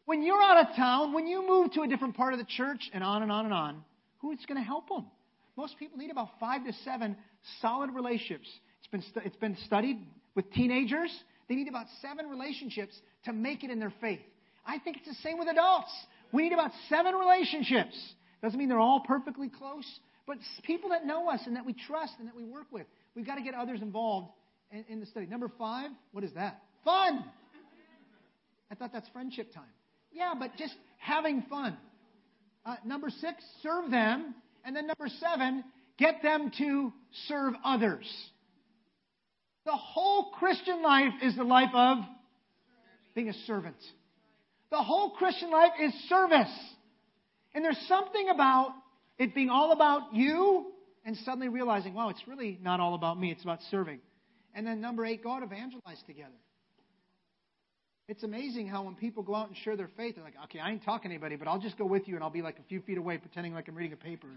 [0.05, 2.89] when you're out of town, when you move to a different part of the church,
[2.93, 3.83] and on and on and on,
[4.19, 5.05] who's going to help them?
[5.55, 7.15] Most people need about five to seven
[7.61, 8.47] solid relationships.
[8.79, 9.97] It's been, stu- it's been studied
[10.35, 11.11] with teenagers
[11.47, 12.93] They need about seven relationships
[13.25, 14.19] to make it in their faith.
[14.67, 15.91] I think it's the same with adults.
[16.33, 17.97] We need about seven relationships.
[18.43, 19.85] Doesn't mean they're all perfectly close,
[20.27, 22.85] but people that know us and that we trust and that we work with.
[23.15, 24.27] We've got to get others involved
[24.71, 25.25] in, in the study.
[25.25, 26.61] Number five, what is that?
[26.83, 27.23] Fun.
[28.69, 29.63] I thought that's friendship time.
[30.11, 31.77] Yeah, but just having fun.
[32.65, 34.35] Uh, number six, serve them.
[34.65, 35.63] And then number seven,
[35.97, 36.91] get them to
[37.27, 38.05] serve others.
[39.65, 41.99] The whole Christian life is the life of
[43.15, 43.77] being a servant.
[44.71, 46.53] The whole Christian life is service.
[47.53, 48.71] And there's something about
[49.17, 50.71] it being all about you
[51.05, 53.99] and suddenly realizing, wow, it's really not all about me, it's about serving.
[54.53, 56.35] And then number eight, go out evangelize together.
[58.07, 60.71] It's amazing how when people go out and share their faith, they're like, okay, I
[60.71, 62.63] ain't talking to anybody, but I'll just go with you and I'll be like a
[62.69, 64.27] few feet away pretending like I'm reading a paper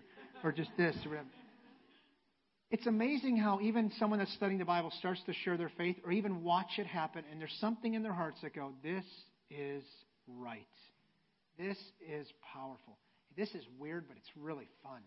[0.43, 1.29] or just this or whatever.
[2.71, 6.13] It's amazing how even someone that's studying the Bible starts to share their faith or
[6.13, 9.05] even watch it happen, and there's something in their hearts that go, this
[9.51, 9.83] is
[10.39, 10.67] right.
[11.59, 12.99] This is powerful.
[13.37, 15.01] This is weird, but it's really fun.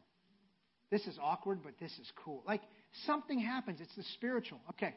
[0.91, 2.43] This is awkward, but this is cool.
[2.45, 2.62] Like
[3.05, 3.79] something happens.
[3.81, 4.59] It's the spiritual.
[4.71, 4.93] Okay.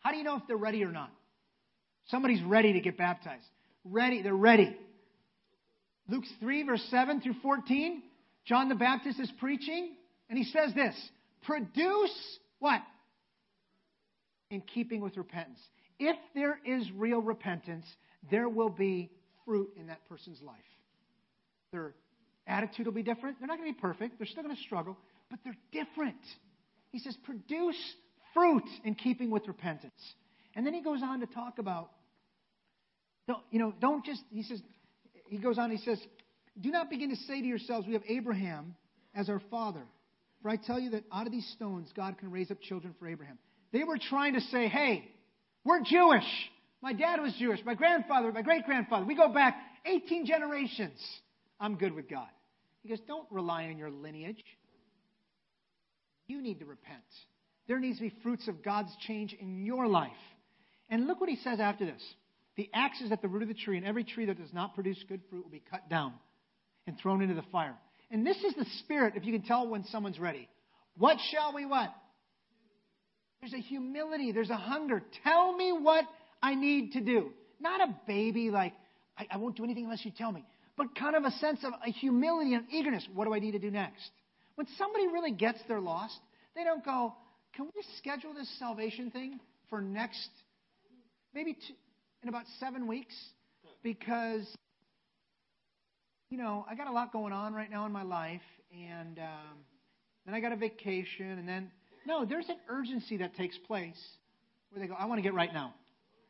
[0.00, 1.10] How do you know if they're ready or not?
[2.08, 3.44] Somebody's ready to get baptized.
[3.84, 4.22] Ready.
[4.22, 4.76] They're ready.
[6.08, 8.02] Luke 3, verse 7 through 14.
[8.44, 9.96] John the Baptist is preaching,
[10.28, 10.94] and he says this
[11.44, 12.80] Produce what?
[14.50, 15.58] In keeping with repentance.
[15.98, 17.86] If there is real repentance,
[18.30, 19.10] there will be
[19.46, 20.56] fruit in that person's life.
[21.72, 21.94] Their
[22.46, 23.38] attitude will be different.
[23.38, 24.18] They're not going to be perfect.
[24.18, 24.96] They're still going to struggle,
[25.30, 26.16] but they're different.
[26.90, 27.80] He says, produce
[28.34, 30.14] fruit in keeping with repentance.
[30.54, 31.90] And then he goes on to talk about,
[33.26, 34.60] don't, you know, don't just, he says,
[35.28, 35.98] he goes on, he says,
[36.60, 38.74] do not begin to say to yourselves, we have Abraham
[39.14, 39.82] as our father.
[40.42, 43.08] For I tell you that out of these stones, God can raise up children for
[43.08, 43.38] Abraham.
[43.72, 45.10] They were trying to say, hey,
[45.64, 46.24] we're Jewish.
[46.82, 47.60] My dad was Jewish.
[47.64, 49.04] My grandfather, my great grandfather.
[49.04, 50.98] We go back 18 generations.
[51.58, 52.28] I'm good with God.
[52.82, 54.42] He goes, don't rely on your lineage.
[56.26, 57.02] You need to repent.
[57.66, 60.10] There needs to be fruits of God's change in your life.
[60.88, 62.02] And look what he says after this.
[62.56, 64.74] The axe is at the root of the tree, and every tree that does not
[64.74, 66.14] produce good fruit will be cut down
[66.86, 67.74] and thrown into the fire.
[68.10, 70.48] And this is the spirit, if you can tell when someone's ready.
[70.96, 71.92] What shall we what?
[73.40, 75.02] There's a humility, there's a hunger.
[75.22, 76.04] Tell me what
[76.42, 77.30] I need to do.
[77.60, 78.74] Not a baby like,
[79.18, 80.44] I, I won't do anything unless you tell me,
[80.76, 83.06] but kind of a sense of a humility and eagerness.
[83.14, 84.10] What do I need to do next?
[84.56, 86.18] When somebody really gets their lost,
[86.54, 87.14] they don't go,
[87.54, 90.28] can we schedule this salvation thing for next
[91.34, 91.74] maybe two,
[92.22, 93.14] in about seven weeks
[93.82, 94.46] because,
[96.30, 98.40] you know, I got a lot going on right now in my life,
[98.72, 99.58] and um,
[100.24, 101.70] then I got a vacation, and then,
[102.06, 104.00] no, there's an urgency that takes place
[104.70, 105.74] where they go, I want to get right now.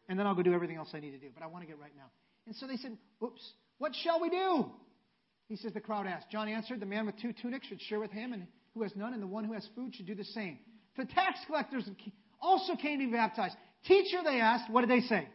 [0.09, 1.67] And then I'll go do everything else I need to do, but I want to
[1.67, 2.11] get right now.
[2.47, 3.41] And so they said, Oops,
[3.79, 4.67] what shall we do?
[5.49, 6.31] He says, the crowd asked.
[6.31, 9.15] John answered, The man with two tunics should share with him, and who has none,
[9.15, 10.59] and the one who has food should do the same.
[10.97, 11.89] The tax collectors
[12.41, 13.55] also came to be baptized.
[13.87, 15.29] Teacher, they asked, what did they say?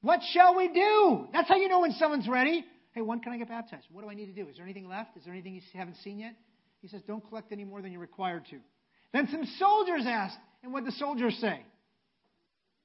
[0.00, 1.26] What shall we do?
[1.32, 2.64] That's how you know when someone's ready.
[2.92, 3.86] Hey, when can I get baptized?
[3.92, 4.48] What do I need to do?
[4.48, 5.16] Is there anything left?
[5.16, 6.34] Is there anything you haven't seen yet?
[6.80, 8.58] He says, Don't collect any more than you're required to.
[9.12, 11.60] Then some soldiers asked, and what did the soldiers say?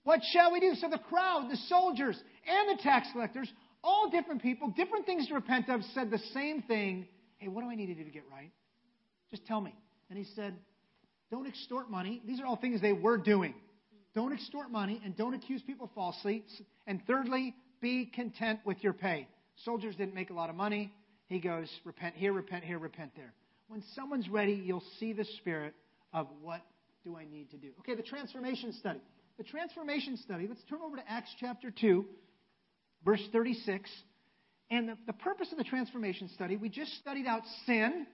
[0.03, 0.73] What shall we do?
[0.75, 3.51] So the crowd, the soldiers, and the tax collectors,
[3.83, 7.07] all different people, different things to repent of, said the same thing.
[7.37, 8.51] Hey, what do I need to do to get right?
[9.29, 9.75] Just tell me.
[10.09, 10.55] And he said,
[11.29, 12.21] Don't extort money.
[12.25, 13.53] These are all things they were doing.
[14.13, 16.43] Don't extort money and don't accuse people falsely.
[16.85, 19.27] And thirdly, be content with your pay.
[19.63, 20.91] Soldiers didn't make a lot of money.
[21.27, 23.33] He goes, repent here, repent here, repent there.
[23.69, 25.73] When someone's ready, you'll see the spirit
[26.13, 26.61] of what
[27.05, 27.69] do I need to do.
[27.79, 28.99] Okay, the transformation study.
[29.41, 32.05] The transformation study, let's turn over to Acts chapter 2,
[33.03, 33.89] verse 36.
[34.69, 38.05] And the, the purpose of the transformation study, we just studied out sin,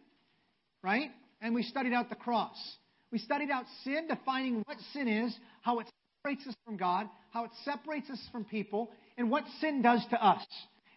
[0.81, 1.09] right?
[1.41, 2.55] And we studied out the cross.
[3.11, 7.43] We studied out sin, defining what sin is, how it separates us from God, how
[7.43, 10.45] it separates us from people, and what sin does to us.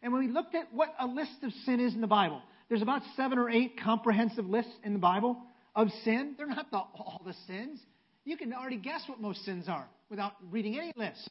[0.01, 2.83] And when we looked at what a list of sin is in the Bible, there's
[2.83, 5.38] about seven or eight comprehensive lists in the Bible
[5.75, 6.37] of sin.
[6.38, 7.81] They're not the, all the sins.
[8.24, 11.28] You can already guess what most sins are without reading any list.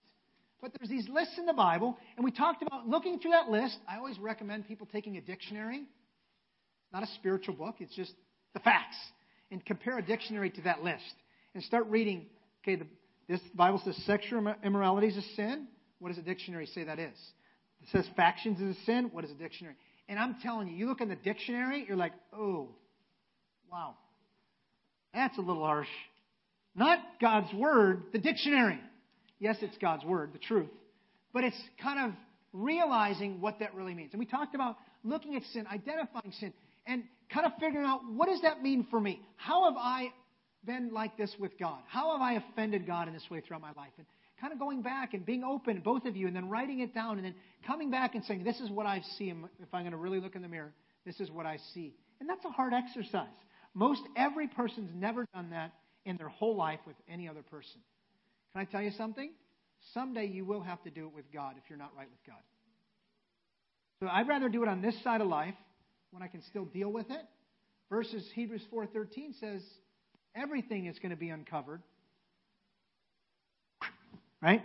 [0.61, 3.77] But there's these lists in the Bible, and we talked about looking through that list.
[3.87, 5.77] I always recommend people taking a dictionary.
[5.77, 8.13] It's not a spiritual book, it's just
[8.53, 8.97] the facts
[9.51, 11.13] and compare a dictionary to that list
[11.53, 12.25] and start reading.
[12.63, 12.87] Okay, the,
[13.27, 15.67] this Bible says sexual immorality is a sin.
[15.99, 17.17] What does a dictionary say that is?
[17.81, 19.09] It says factions is a sin.
[19.11, 19.75] What is a dictionary?
[20.07, 22.69] And I'm telling you, you look in the dictionary, you're like, oh,
[23.71, 23.95] wow,
[25.13, 25.87] that's a little harsh.
[26.79, 28.79] Not God's word, the dictionary.
[29.37, 30.69] Yes, it's God's word, the truth,
[31.33, 32.17] but it's kind of
[32.53, 34.13] realizing what that really means.
[34.13, 36.53] And we talked about looking at sin, identifying sin,
[36.87, 39.21] and kind of figuring out what does that mean for me?
[39.35, 40.13] How have I
[40.65, 41.79] been like this with God?
[41.87, 43.91] How have I offended God in this way throughout my life?
[43.97, 44.07] And
[44.39, 47.17] kind of going back and being open, both of you, and then writing it down,
[47.17, 47.35] and then
[47.67, 49.29] coming back and saying, This is what I see.
[49.29, 50.71] If I'm going to really look in the mirror,
[51.05, 51.93] this is what I see.
[52.21, 53.27] And that's a hard exercise.
[53.73, 55.73] Most every person's never done that
[56.05, 57.81] in their whole life with any other person.
[58.53, 59.31] Can I tell you something?
[59.93, 62.41] Someday you will have to do it with God if you're not right with God.
[64.01, 65.55] So I'd rather do it on this side of life
[66.11, 67.25] when I can still deal with it
[67.89, 69.61] versus Hebrews 4:13 says
[70.35, 71.81] everything is going to be uncovered.
[74.41, 74.61] Right?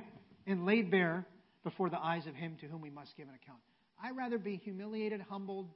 [0.46, 1.26] And laid bare
[1.64, 3.60] before the eyes of him to whom we must give an account.
[4.02, 5.70] I'd rather be humiliated, humbled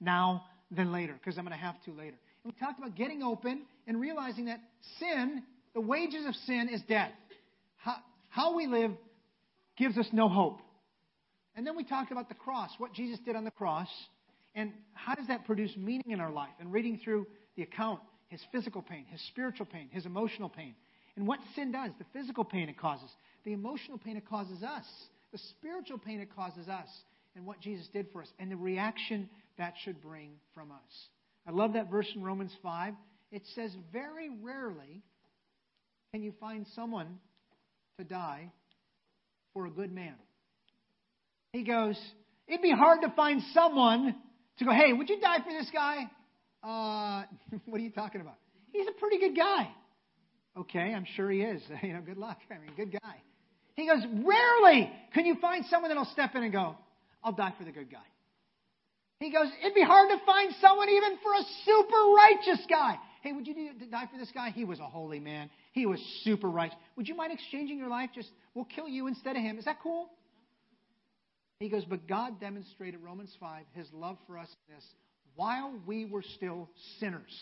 [0.00, 2.16] now than later because I'm going to have to later.
[2.44, 4.60] And we talked about getting open and realizing that
[4.98, 5.42] sin,
[5.74, 7.12] the wages of sin is death.
[7.76, 7.96] How,
[8.28, 8.92] how we live
[9.76, 10.60] gives us no hope.
[11.54, 13.88] And then we talked about the cross, what Jesus did on the cross,
[14.54, 16.52] and how does that produce meaning in our life?
[16.60, 17.26] And reading through
[17.56, 20.74] the account, his physical pain, his spiritual pain, his emotional pain,
[21.16, 23.10] and what sin does, the physical pain it causes,
[23.44, 24.84] the emotional pain it causes us,
[25.30, 26.88] the spiritual pain it causes us,
[27.36, 29.28] and what Jesus did for us, and the reaction
[29.58, 31.08] that should bring from us.
[31.46, 32.94] I love that verse in Romans 5.
[33.30, 35.02] It says, Very rarely
[36.12, 37.18] can you find someone
[37.98, 38.50] to die
[39.54, 40.14] for a good man.
[41.52, 41.98] He goes,
[42.46, 44.14] It'd be hard to find someone
[44.58, 46.10] to go, Hey, would you die for this guy?
[46.62, 47.24] Uh,
[47.66, 48.36] what are you talking about?
[48.72, 49.68] He's a pretty good guy.
[50.56, 51.62] Okay, I'm sure he is.
[51.82, 52.38] You know, good luck.
[52.50, 53.16] I mean, good guy.
[53.74, 56.76] He goes, Rarely can you find someone that'll step in and go,
[57.24, 57.98] I'll die for the good guy.
[59.22, 62.96] He goes, It'd be hard to find someone even for a super righteous guy.
[63.22, 63.54] Hey, would you
[63.90, 64.50] die for this guy?
[64.50, 65.48] He was a holy man.
[65.72, 66.76] He was super righteous.
[66.96, 68.10] Would you mind exchanging your life?
[68.14, 69.58] Just, we'll kill you instead of him.
[69.58, 70.10] Is that cool?
[71.60, 74.84] He goes, But God demonstrated, Romans 5, his love for us in this.
[75.36, 77.32] While we were still sinners,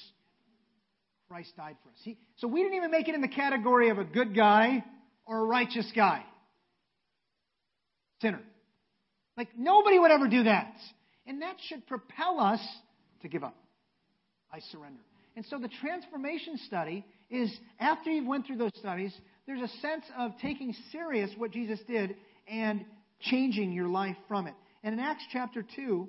[1.28, 1.96] Christ died for us.
[2.02, 4.84] He, so we didn't even make it in the category of a good guy
[5.24, 6.24] or a righteous guy.
[8.20, 8.42] Sinner.
[9.36, 10.74] Like, nobody would ever do that.
[11.26, 12.60] And that should propel us
[13.22, 13.56] to give up.
[14.52, 15.00] I surrender.
[15.36, 19.14] And so the transformation study is after you've went through those studies,
[19.46, 22.16] there's a sense of taking serious what Jesus did
[22.48, 22.84] and
[23.20, 24.54] changing your life from it.
[24.82, 26.08] And in Acts chapter 2,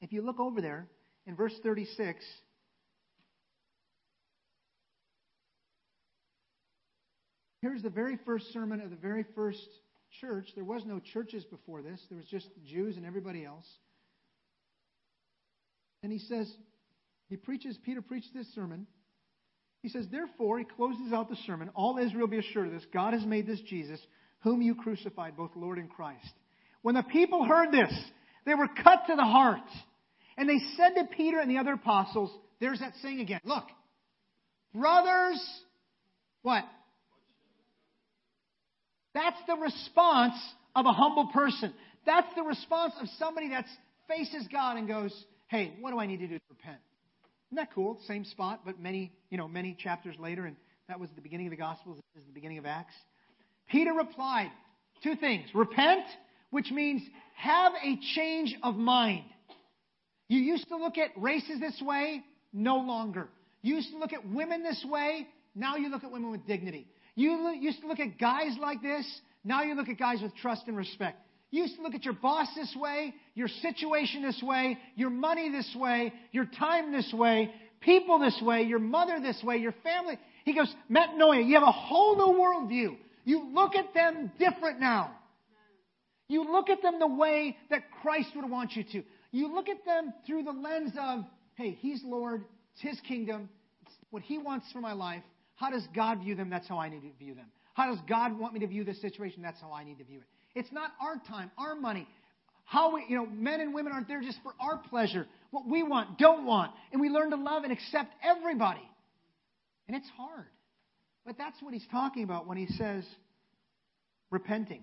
[0.00, 0.86] if you look over there
[1.26, 2.24] in verse 36,
[7.62, 9.66] here's the very first sermon of the very first
[10.20, 10.48] church.
[10.54, 12.00] There was no churches before this.
[12.08, 13.66] There was just Jews and everybody else.
[16.02, 16.50] And he says,
[17.28, 18.86] he preaches, Peter preached this sermon.
[19.82, 23.14] He says, Therefore, he closes out the sermon, all Israel be assured of this God
[23.14, 24.00] has made this Jesus,
[24.40, 26.32] whom you crucified, both Lord and Christ.
[26.82, 27.92] When the people heard this,
[28.46, 29.60] they were cut to the heart.
[30.36, 32.30] And they said to Peter and the other apostles,
[32.60, 33.40] there's that saying again.
[33.44, 33.64] Look,
[34.72, 35.44] brothers,
[36.42, 36.64] what?
[39.14, 40.34] That's the response
[40.76, 41.74] of a humble person.
[42.06, 43.66] That's the response of somebody that
[44.06, 45.12] faces God and goes,
[45.48, 46.78] hey, what do I need to do to repent?
[47.48, 47.98] Isn't that cool?
[48.06, 50.56] Same spot, but many, you know, many chapters later, and
[50.88, 51.98] that was the beginning of the Gospels.
[52.14, 52.94] This is the beginning of Acts.
[53.70, 54.50] Peter replied,
[55.02, 55.46] two things.
[55.54, 56.04] Repent,
[56.50, 57.02] which means
[57.36, 59.24] have a change of mind.
[60.28, 63.28] You used to look at races this way, no longer.
[63.62, 66.86] You used to look at women this way, now you look at women with dignity.
[67.14, 69.06] You used to look at guys like this,
[69.42, 71.18] now you look at guys with trust and respect.
[71.50, 75.50] You used to look at your boss this way, your situation this way, your money
[75.50, 80.18] this way, your time this way, people this way, your mother this way, your family.
[80.44, 82.96] He goes, metanoia, you have a whole new worldview.
[83.24, 85.14] You look at them different now.
[86.28, 89.02] You look at them the way that Christ would want you to.
[89.30, 93.48] You look at them through the lens of, hey, He's Lord, it's His kingdom,
[93.82, 95.22] it's what He wants for my life.
[95.56, 96.50] How does God view them?
[96.50, 97.46] That's how I need to view them.
[97.72, 99.42] How does God want me to view this situation?
[99.42, 100.26] That's how I need to view it.
[100.58, 102.06] It's not our time, our money.
[102.64, 105.26] How we, you know, men and women aren't there just for our pleasure.
[105.50, 106.72] What we want, don't want.
[106.92, 108.82] And we learn to love and accept everybody.
[109.86, 110.46] And it's hard.
[111.24, 113.04] But that's what he's talking about when he says
[114.30, 114.82] repenting.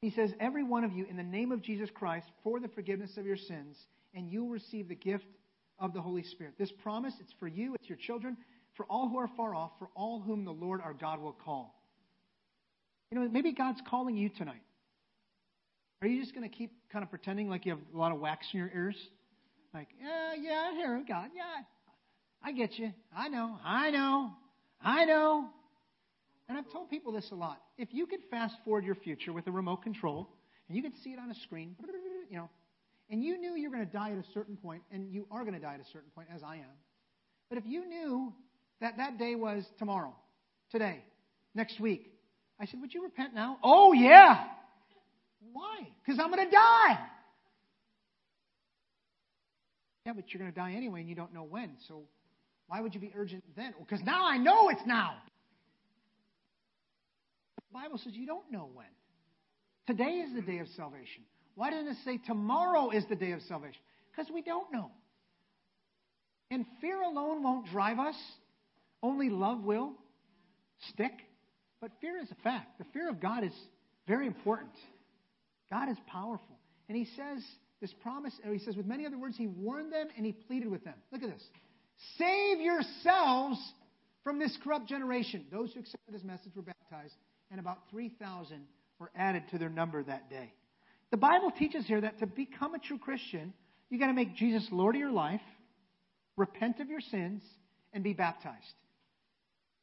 [0.00, 3.16] He says, Every one of you, in the name of Jesus Christ, for the forgiveness
[3.18, 3.76] of your sins,
[4.14, 5.26] and you'll receive the gift
[5.78, 6.54] of the Holy Spirit.
[6.58, 8.36] This promise, it's for you, it's your children,
[8.76, 11.81] for all who are far off, for all whom the Lord our God will call.
[13.12, 14.62] You know, maybe God's calling you tonight.
[16.00, 18.18] Are you just going to keep kind of pretending like you have a lot of
[18.18, 18.96] wax in your ears?
[19.74, 21.28] Like, yeah, yeah, I hear God.
[21.36, 21.42] Yeah,
[22.42, 22.90] I get you.
[23.14, 23.58] I know.
[23.62, 24.30] I know.
[24.80, 25.44] I know.
[26.48, 27.60] And I've told people this a lot.
[27.76, 30.30] If you could fast forward your future with a remote control,
[30.68, 31.76] and you could see it on a screen,
[32.30, 32.48] you know,
[33.10, 35.42] and you knew you were going to die at a certain point, and you are
[35.42, 36.72] going to die at a certain point, as I am.
[37.50, 38.32] But if you knew
[38.80, 40.14] that that day was tomorrow,
[40.70, 41.04] today,
[41.54, 42.08] next week,
[42.60, 43.58] I said, Would you repent now?
[43.62, 44.44] Oh, yeah.
[45.52, 45.88] Why?
[46.04, 46.98] Because I'm going to die.
[50.06, 51.72] Yeah, but you're going to die anyway, and you don't know when.
[51.88, 52.02] So
[52.66, 53.74] why would you be urgent then?
[53.78, 55.14] Because now I know it's now.
[57.56, 58.86] The Bible says you don't know when.
[59.86, 61.22] Today is the day of salvation.
[61.54, 63.80] Why doesn't it say tomorrow is the day of salvation?
[64.10, 64.90] Because we don't know.
[66.50, 68.16] And fear alone won't drive us,
[69.02, 69.92] only love will
[70.90, 71.12] stick.
[71.82, 72.78] But fear is a fact.
[72.78, 73.52] The fear of God is
[74.06, 74.70] very important.
[75.68, 76.56] God is powerful.
[76.88, 77.42] And He says
[77.80, 80.70] this promise, or He says, with many other words, He warned them and He pleaded
[80.70, 80.94] with them.
[81.10, 81.42] Look at this.
[82.18, 83.58] Save yourselves
[84.22, 85.44] from this corrupt generation.
[85.50, 87.14] Those who accepted His message were baptized,
[87.50, 88.64] and about 3,000
[89.00, 90.52] were added to their number that day.
[91.10, 93.52] The Bible teaches here that to become a true Christian,
[93.90, 95.40] you got to make Jesus Lord of your life,
[96.36, 97.42] repent of your sins,
[97.92, 98.56] and be baptized.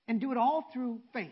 [0.08, 1.30] And do it all through faith.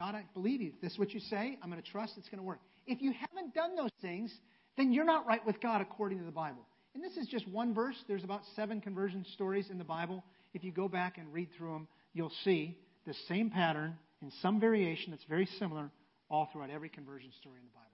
[0.00, 0.72] God, I believe you.
[0.80, 1.58] This is what you say.
[1.62, 2.60] I'm going to trust it's going to work.
[2.86, 4.32] If you haven't done those things,
[4.76, 6.64] then you're not right with God according to the Bible.
[6.94, 7.96] And this is just one verse.
[8.06, 10.24] There's about seven conversion stories in the Bible.
[10.54, 14.60] If you go back and read through them, you'll see the same pattern in some
[14.60, 15.90] variation that's very similar
[16.30, 17.88] all throughout every conversion story in the Bible.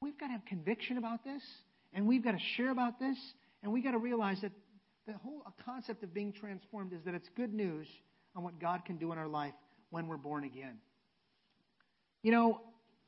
[0.00, 1.42] We've got to have conviction about this,
[1.92, 3.16] and we've got to share about this,
[3.62, 4.52] and we've got to realize that
[5.08, 7.88] the whole concept of being transformed is that it's good news
[8.36, 9.54] on what God can do in our life
[9.90, 10.78] when we're born again.
[12.22, 12.60] You know,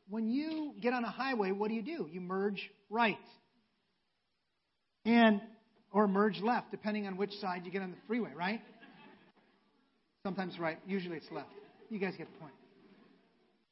[0.08, 2.08] when you get on a highway, what do you do?
[2.10, 3.18] You merge right.
[5.04, 5.40] And
[5.92, 8.60] or merge left, depending on which side you get on the freeway, right?
[10.24, 11.48] Sometimes right, usually it's left.
[11.88, 12.52] You guys get the point.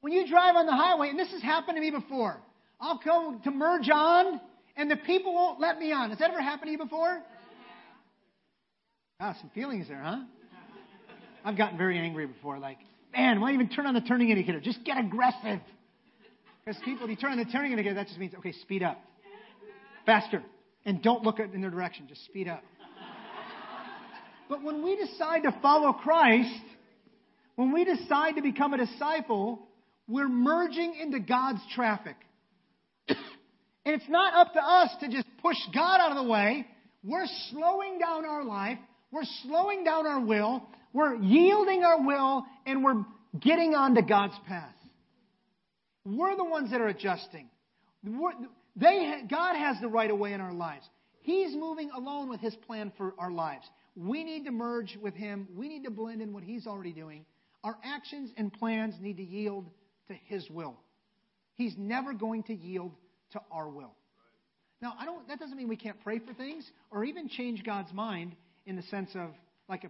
[0.01, 2.41] When you drive on the highway, and this has happened to me before,
[2.81, 4.41] I'll go to merge on,
[4.77, 6.11] and the people won't let me on.
[6.11, 7.23] Has that ever happened to you before?
[9.21, 10.21] Ah, some feelings there, huh?
[11.49, 12.77] I've gotten very angry before, like,
[13.17, 14.61] man, why even turn on the turning indicator?
[14.61, 15.61] Just get aggressive.
[16.63, 19.01] Because people, if you turn on the turning indicator, that just means, okay, speed up.
[20.05, 20.43] Faster.
[20.85, 22.63] And don't look in their direction, just speed up.
[24.51, 26.53] But when we decide to follow Christ,
[27.57, 29.67] when we decide to become a disciple,
[30.07, 32.17] we're merging into God's traffic.
[33.09, 33.17] and
[33.87, 36.67] it's not up to us to just push God out of the way.
[37.03, 38.79] We're slowing down our life.
[39.11, 40.63] We're slowing down our will.
[40.93, 43.05] We're yielding our will and we're
[43.39, 44.74] getting onto God's path.
[46.05, 47.49] We're the ones that are adjusting.
[48.76, 50.89] They, God has the right of way in our lives.
[51.20, 53.64] He's moving alone with His plan for our lives.
[53.97, 55.49] We need to merge with Him.
[55.55, 57.26] We need to blend in what He's already doing.
[57.64, 59.66] Our actions and plans need to yield
[60.07, 60.76] to His will.
[61.55, 62.93] He's never going to yield
[63.32, 63.93] to our will.
[64.80, 67.93] Now, I don't, that doesn't mean we can't pray for things or even change God's
[67.93, 69.30] mind in the sense of
[69.68, 69.89] like a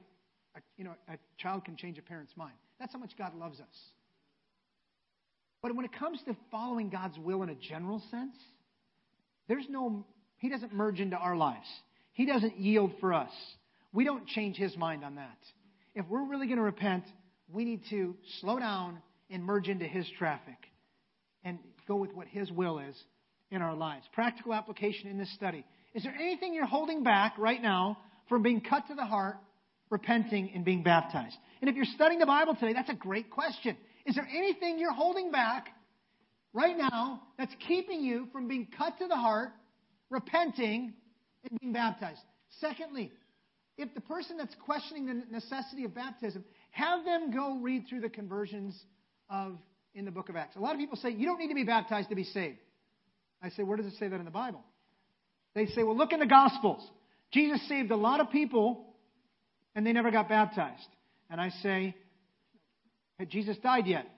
[0.77, 2.55] you know a child can change a parent's mind.
[2.79, 3.67] That's how much God loves us.
[5.63, 8.37] But when it comes to following God's will in a general sense,
[9.49, 10.05] there's no
[10.39, 11.67] He doesn't merge into our lives.
[12.13, 13.31] He doesn't yield for us.
[13.93, 15.39] We don't change His mind on that.
[15.95, 17.05] If we're really going to repent,
[17.53, 18.99] we need to slow down
[19.31, 20.57] and merge into His traffic
[21.45, 22.97] and go with what His will is
[23.51, 24.05] in our lives.
[24.13, 25.65] Practical application in this study.
[25.95, 27.99] Is there anything you're holding back right now
[28.29, 29.37] from being cut to the heart,
[29.91, 31.37] repenting, and being baptized?
[31.61, 33.77] And if you're studying the Bible today, that's a great question.
[34.07, 35.69] Is there anything you're holding back
[36.53, 39.51] right now that's keeping you from being cut to the heart,
[40.11, 40.95] repenting,
[41.49, 42.21] and being baptized?
[42.61, 43.13] Secondly,
[43.77, 48.09] if the person that's questioning the necessity of baptism, have them go read through the
[48.09, 48.79] conversions
[49.31, 49.59] of
[49.95, 50.57] in the book of Acts.
[50.57, 52.59] A lot of people say you don't need to be baptized to be saved.
[53.43, 54.63] I say, where does it say that in the Bible?
[55.55, 56.89] They say, well, look in the Gospels.
[57.33, 58.88] Jesus saved a lot of people,
[59.79, 60.89] and they never got baptized.
[61.31, 61.95] And I say,
[63.17, 64.09] had Jesus died yet?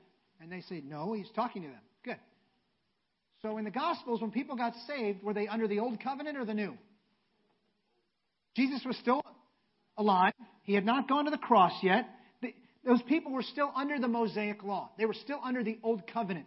[0.40, 1.80] And they say, no, he's talking to them.
[2.02, 2.16] Good.
[3.42, 6.46] So in the Gospels, when people got saved, were they under the old covenant or
[6.46, 6.78] the new?
[8.56, 9.20] Jesus was still
[9.98, 10.32] alive.
[10.62, 12.08] He had not gone to the cross yet.
[12.82, 14.88] those people were still under the Mosaic law.
[14.96, 16.46] They were still under the old covenant.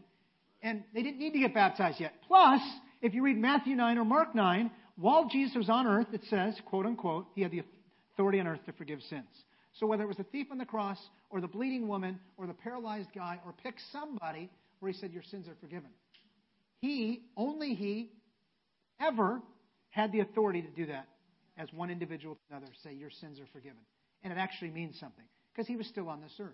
[0.64, 2.14] And they didn't need to get baptized yet.
[2.28, 2.62] Plus,
[3.04, 6.56] if you read Matthew 9 or Mark 9, while Jesus was on earth, it says,
[6.66, 7.60] quote unquote, he had the
[8.14, 9.46] authority on earth to forgive sins.
[9.74, 11.00] So whether it was the thief on the cross
[11.30, 14.50] or the bleeding woman or the paralyzed guy or pick somebody
[14.80, 15.90] where he said, Your sins are forgiven.
[16.80, 18.12] He, only he,
[19.02, 19.42] ever
[19.90, 21.08] had the authority to do that
[21.58, 23.80] as one individual to another, say, Your sins are forgiven.
[24.24, 26.52] and it actually means something because he was still on this earth.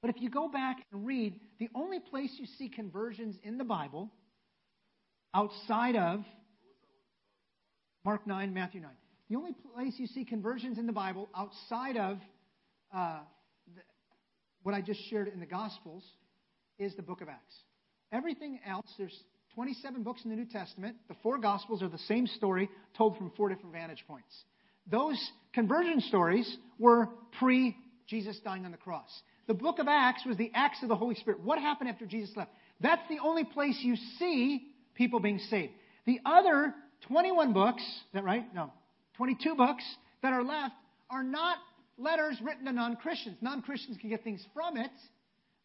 [0.00, 3.64] But if you go back and read, the only place you see conversions in the
[3.64, 4.10] Bible
[5.34, 6.24] outside of
[8.04, 8.90] Mark 9, Matthew 9,
[9.28, 12.18] the only place you see conversions in the Bible outside of
[12.94, 13.18] uh,
[13.74, 13.82] the,
[14.62, 16.04] what I just shared in the Gospels
[16.78, 17.54] is the book of Acts.
[18.12, 19.16] Everything else, there's
[19.54, 20.96] 27 books in the New Testament.
[21.08, 24.34] The four Gospels are the same story told from four different vantage points.
[24.90, 25.18] Those
[25.52, 27.08] conversion stories were
[27.38, 27.76] pre
[28.06, 29.10] Jesus dying on the cross.
[29.46, 31.40] The book of Acts was the acts of the Holy Spirit.
[31.40, 32.50] What happened after Jesus left?
[32.80, 35.72] That's the only place you see people being saved.
[36.06, 36.74] The other
[37.08, 38.44] 21 books, is that right?
[38.54, 38.72] No.
[39.18, 39.84] 22 books
[40.22, 40.74] that are left
[41.10, 41.58] are not
[41.98, 43.36] letters written to non Christians.
[43.42, 44.90] Non Christians can get things from it,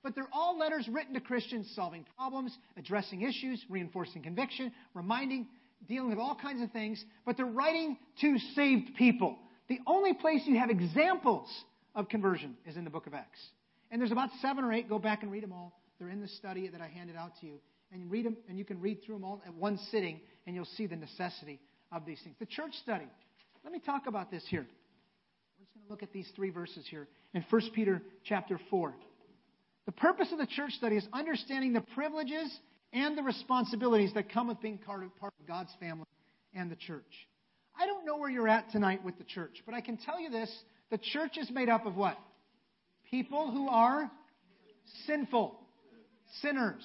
[0.01, 5.47] but they're all letters written to Christians solving problems, addressing issues, reinforcing conviction, reminding,
[5.87, 9.37] dealing with all kinds of things, but they're writing to saved people.
[9.69, 11.47] The only place you have examples
[11.95, 13.39] of conversion is in the book of Acts.
[13.91, 14.89] And there's about seven or eight.
[14.89, 15.79] Go back and read them all.
[15.99, 17.59] They're in the study that I handed out to you.
[17.91, 20.55] And you read them, and you can read through them all at one sitting, and
[20.55, 21.59] you'll see the necessity
[21.91, 22.35] of these things.
[22.39, 23.05] The church study.
[23.63, 24.61] Let me talk about this here.
[24.61, 28.93] We're just going to look at these three verses here in 1 Peter chapter 4.
[29.85, 32.53] The purpose of the church study is understanding the privileges
[32.91, 36.05] and the responsibilities that come with being part of, part of God's family
[36.53, 37.03] and the church.
[37.79, 40.29] I don't know where you're at tonight with the church, but I can tell you
[40.29, 40.51] this
[40.91, 42.17] the church is made up of what?
[43.09, 44.11] People who are
[45.07, 45.57] sinful,
[46.41, 46.83] sinners.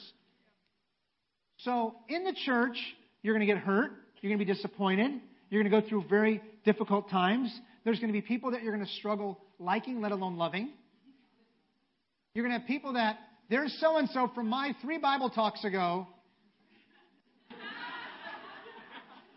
[1.59, 2.79] So in the church,
[3.23, 5.21] you're going to get hurt, you're going to be disappointed,
[5.51, 7.53] you're going to go through very difficult times.
[7.85, 10.71] There's going to be people that you're going to struggle liking, let alone loving.
[12.35, 13.19] You're going to have people that,
[13.49, 16.07] there's so and so from my three Bible talks ago.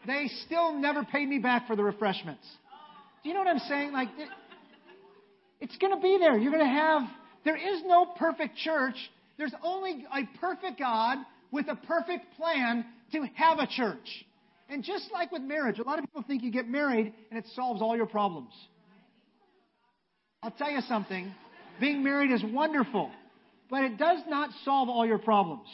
[0.07, 2.43] They still never paid me back for the refreshments.
[3.21, 3.91] Do you know what I'm saying?
[3.93, 4.07] Like,
[5.59, 6.39] it's going to be there.
[6.39, 7.03] You're going to have,
[7.45, 8.95] there is no perfect church.
[9.37, 11.19] There's only a perfect God
[11.51, 14.25] with a perfect plan to have a church.
[14.71, 17.45] And just like with marriage, a lot of people think you get married and it
[17.55, 18.53] solves all your problems.
[20.41, 21.31] I'll tell you something.
[21.81, 23.11] Being married is wonderful,
[23.69, 25.67] but it does not solve all your problems.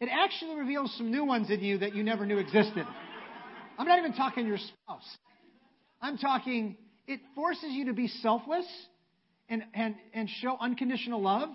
[0.00, 2.86] It actually reveals some new ones in you that you never knew existed.
[3.78, 5.16] I'm not even talking your spouse.
[6.00, 6.76] I'm talking,
[7.08, 8.66] it forces you to be selfless
[9.48, 11.48] and, and, and show unconditional love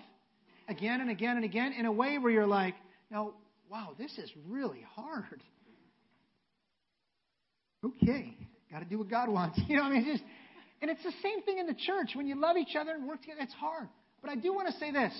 [0.68, 2.74] again and again and again in a way where you're like,
[3.10, 3.32] no,
[3.70, 5.42] wow, this is really hard.
[7.84, 8.36] Okay,
[8.70, 9.58] got to do what God wants.
[9.68, 10.24] You know, what I mean, just,
[10.82, 12.10] and it's the same thing in the church.
[12.14, 13.88] When you love each other and work together, it's hard.
[14.20, 15.12] But I do want to say this.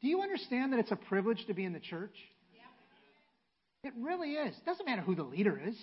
[0.00, 2.14] Do you understand that it's a privilege to be in the church?
[2.54, 3.88] Yeah.
[3.90, 4.56] It really is.
[4.56, 5.76] It doesn't matter who the leader is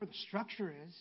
[0.00, 0.94] or the structure is.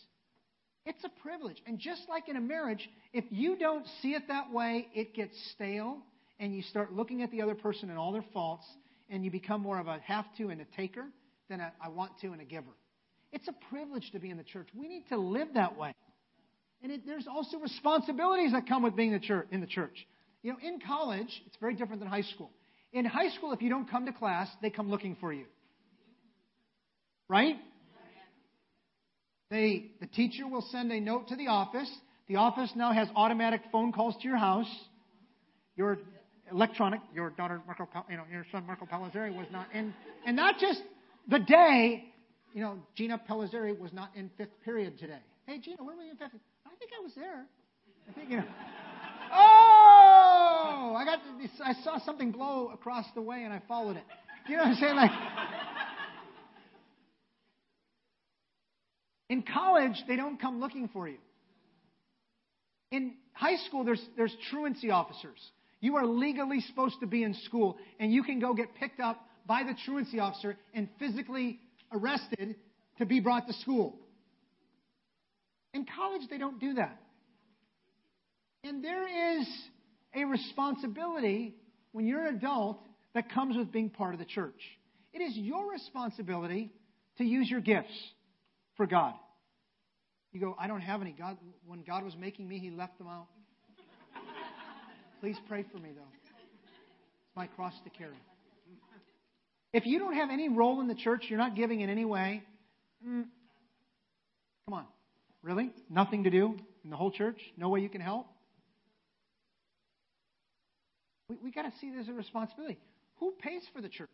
[0.85, 1.61] It's a privilege.
[1.65, 5.33] And just like in a marriage, if you don't see it that way, it gets
[5.53, 5.97] stale,
[6.39, 8.65] and you start looking at the other person and all their faults,
[9.09, 11.05] and you become more of a have to and a taker
[11.49, 12.71] than a I want to and a giver.
[13.37, 14.67] It's a privilege to be in the church.
[14.75, 15.93] We need to live that way.
[16.81, 20.07] And it, there's also responsibilities that come with being the church, in the church.
[20.41, 22.49] You know, in college, it's very different than high school.
[22.93, 25.45] In high school, if you don't come to class, they come looking for you.
[27.29, 27.57] Right?
[29.51, 31.91] They, the teacher will send a note to the office.
[32.27, 34.69] The office now has automatic phone calls to your house.
[35.75, 35.99] Your
[36.51, 39.93] electronic, your daughter, Marco, you know, your son Marco Palazzari was not in,
[40.25, 40.81] and not just
[41.29, 42.05] the day,
[42.53, 45.19] you know, Gina Palazzari was not in fifth period today.
[45.45, 46.31] Hey, Gina, where were you in fifth?
[46.65, 47.45] I think I was there.
[48.09, 48.45] I think, you know.
[49.29, 51.19] Oh, I got,
[51.61, 54.03] I saw something blow across the way and I followed it.
[54.47, 54.95] You know what I'm saying?
[54.95, 55.11] Like,
[59.29, 61.17] In college, they don't come looking for you.
[62.91, 65.37] In high school, there's, there's truancy officers.
[65.81, 69.19] You are legally supposed to be in school, and you can go get picked up
[69.45, 71.59] by the truancy officer and physically
[71.91, 72.55] arrested
[72.97, 73.99] to be brought to school.
[75.73, 76.99] In college, they don't do that.
[78.63, 79.47] And there is
[80.15, 81.55] a responsibility
[81.91, 82.79] when you're an adult
[83.13, 84.61] that comes with being part of the church.
[85.13, 86.71] It is your responsibility
[87.17, 87.93] to use your gifts
[88.75, 89.13] for God.
[90.31, 91.11] You go, I don't have any.
[91.11, 93.27] God, when God was making me, He left them out.
[95.21, 96.01] Please pray for me, though.
[96.13, 98.13] It's my cross to carry.
[99.77, 102.41] If you don't have any role in the church, you're not giving in any way.
[103.07, 103.25] Mm,
[104.65, 104.85] come on.
[105.43, 105.69] Really?
[105.87, 107.37] Nothing to do in the whole church?
[107.57, 108.25] No way you can help?
[111.29, 112.79] We, we got to see this as a responsibility.
[113.19, 114.09] Who pays for the church?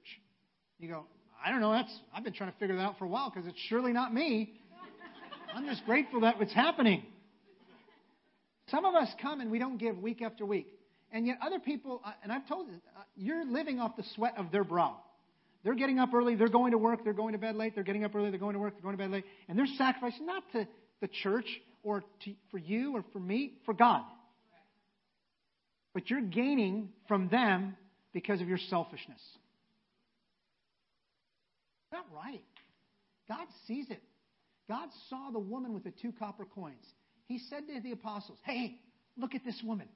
[0.79, 1.05] You go,
[1.41, 1.71] I don't know.
[1.71, 4.13] That's I've been trying to figure that out for a while because it's surely not
[4.13, 4.59] me.
[5.55, 7.03] I'm just grateful that it's happening.
[8.67, 10.67] Some of us come and we don't give week after week.
[11.13, 14.33] And yet other people, uh, and I've told you, uh, you're living off the sweat
[14.35, 14.97] of their brow.
[15.63, 18.03] They're getting up early, they're going to work, they're going to bed late, they're getting
[18.03, 20.43] up early, they're going to work, they're going to bed late, and they're sacrificing not
[20.51, 20.67] to
[21.01, 21.45] the church
[21.83, 24.03] or to, for you or for me, for God.
[25.93, 27.77] But you're gaining from them
[28.13, 29.19] because of your selfishness.
[31.91, 32.41] Not right.
[33.29, 34.01] God sees it.
[34.67, 36.83] God saw the woman with the two copper coins.
[37.27, 38.79] He said to the apostles, Hey,
[39.17, 39.87] look at this woman.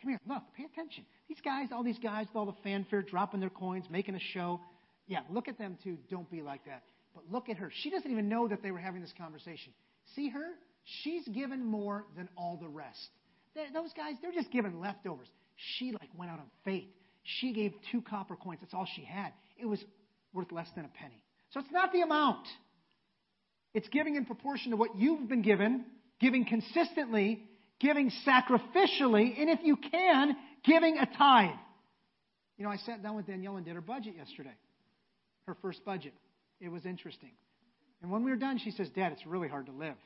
[0.00, 1.04] Come here, look, pay attention.
[1.28, 4.60] These guys, all these guys with all the fanfare, dropping their coins, making a show.
[5.06, 5.98] Yeah, look at them too.
[6.10, 6.82] Don't be like that.
[7.14, 7.70] But look at her.
[7.82, 9.72] She doesn't even know that they were having this conversation.
[10.14, 10.46] See her?
[11.02, 13.08] She's given more than all the rest.
[13.72, 15.28] Those guys, they're just giving leftovers.
[15.78, 16.88] She like went out on faith.
[17.22, 18.58] She gave two copper coins.
[18.60, 19.32] That's all she had.
[19.56, 19.82] It was
[20.34, 21.22] worth less than a penny.
[21.50, 22.46] So it's not the amount.
[23.72, 25.84] It's giving in proportion to what you've been given,
[26.20, 27.42] giving consistently,
[27.80, 31.50] giving sacrificially, and if you can, giving a tithe.
[32.58, 34.54] You know, I sat down with Danielle and did her budget yesterday,
[35.46, 36.12] her first budget.
[36.60, 37.32] It was interesting.
[38.02, 39.96] And when we were done, she says, Dad, it's really hard to live.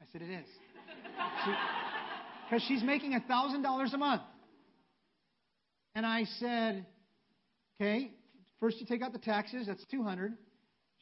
[0.00, 0.46] I said, It is.
[2.44, 4.22] Because she, she's making $1,000 a month.
[5.94, 6.86] And I said,
[7.80, 8.10] Okay,
[8.60, 10.32] first you take out the taxes, that's 200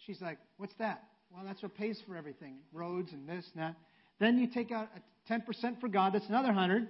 [0.07, 1.05] She's like, What's that?
[1.31, 3.77] Well, that's what pays for everything roads and this and that.
[4.21, 6.87] Then you take out a 10% for God, that's another 100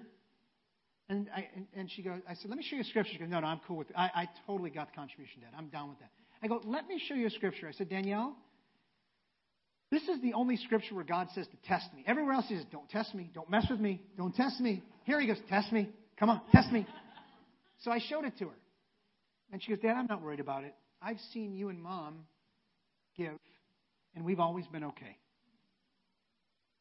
[1.09, 3.13] and, I, and, she goes, I said, let me show you a scripture.
[3.13, 3.97] She goes, no, no, I'm cool with it.
[3.97, 5.51] I, I totally got the contribution, Dad.
[5.57, 6.11] I'm down with that.
[6.45, 7.67] I go, let me show you a scripture.
[7.69, 8.37] I said, Danielle,
[9.91, 12.05] this is the only scripture where God says to test me.
[12.07, 13.31] Everywhere else he says, don't test me.
[13.33, 14.03] Don't mess with me.
[14.19, 14.83] Don't test me.
[15.05, 15.89] Here he goes, test me.
[16.21, 16.87] Come on, test me.
[17.81, 18.55] So I showed it to her.
[19.53, 20.75] And she goes, Dad, I'm not worried about it.
[21.01, 22.27] I've seen you and Mom
[23.17, 23.33] give,
[24.15, 25.17] and we've always been okay.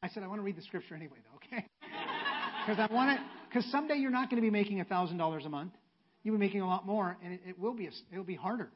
[0.02, 1.66] I said, I want to read the scripture anyway, though, okay?
[2.66, 5.74] Because I want it, because someday you're not going to be making $1,000 a month.
[6.24, 8.70] You'll be making a lot more, and it, it will be, a, it'll be harder.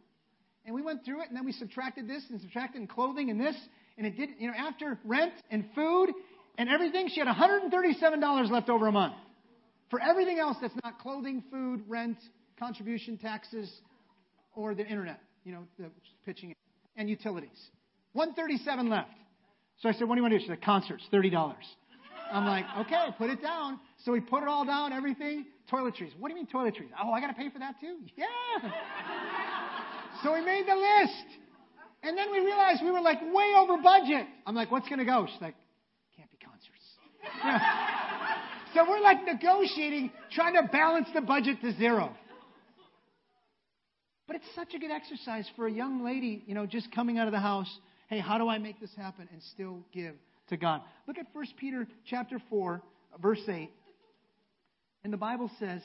[0.68, 3.56] And we went through it, and then we subtracted this and subtracted clothing and this,
[3.98, 6.10] and it didn't, you know, after rent and food
[6.58, 9.14] and everything, she had $137 left over a month.
[9.90, 12.18] For everything else that's not clothing, food, rent,
[12.60, 13.72] contribution, taxes,
[14.56, 15.90] or the internet, you know, the
[16.26, 16.54] pitching
[16.98, 17.70] and utilities.
[18.12, 19.10] 137 left.
[19.82, 20.44] So I said, what do you want to do?
[20.44, 21.54] She said, concerts, $30.
[22.34, 23.80] I'm like, okay, put it down.
[24.04, 25.46] So we put it all down, everything.
[25.72, 26.12] Toiletries.
[26.20, 26.90] What do you mean toiletries?
[27.02, 28.00] Oh, I got to pay for that too?
[28.18, 28.26] Yeah.
[30.28, 31.26] So we made the list.
[32.04, 34.28] And then we realized we were like way over budget.
[34.46, 35.26] I'm like, what's going to go?
[35.32, 35.56] She's like,
[36.16, 37.64] can't be concerts.
[38.74, 42.14] So we're like negotiating, trying to balance the budget to zero.
[44.28, 47.28] But it's such a good exercise for a young lady, you know, just coming out
[47.28, 47.70] of the house.
[48.08, 50.14] Hey, how do I make this happen and still give
[50.50, 50.82] to God?
[51.08, 52.82] Look at 1 Peter chapter 4,
[53.20, 53.72] verse 8.
[55.06, 55.82] And the Bible says,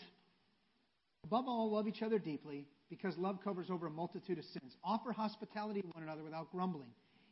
[1.25, 4.77] above all, love each other deeply, because love covers over a multitude of sins.
[4.85, 6.91] Offer hospitality to one another without grumbling.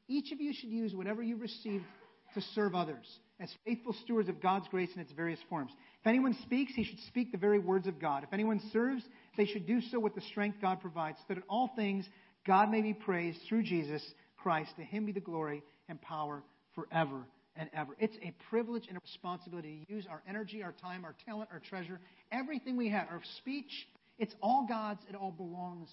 [0.08, 1.84] Each of you should use whatever you received
[2.32, 3.04] to serve others
[3.40, 5.70] as faithful stewards of God's grace in its various forms.
[6.00, 8.24] If anyone speaks, he should speak the very words of God.
[8.24, 9.02] If anyone serves,
[9.36, 12.06] they should do so with the strength God provides, so that in all things
[12.46, 14.02] God may be praised through Jesus
[14.38, 14.70] Christ.
[14.76, 16.42] To him be the glory and power
[16.74, 17.94] forever and ever.
[17.98, 21.61] It's a privilege and a responsibility to use our energy, our time, our talent, our
[21.61, 22.00] treasure,
[22.32, 23.86] everything we have, our speech.
[24.20, 25.00] It's all God's.
[25.08, 25.88] It all belongs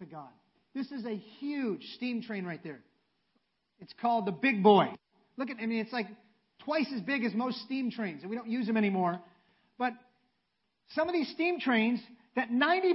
[0.00, 0.30] to God.
[0.74, 2.80] This is a huge steam train right there.
[3.78, 4.88] It's called the Big Boy.
[5.36, 6.06] Look at, I mean, it's like
[6.64, 9.20] twice as big as most steam trains, and we don't use them anymore.
[9.78, 9.92] But
[10.88, 12.00] some of these steam trains,
[12.34, 12.94] that 90%,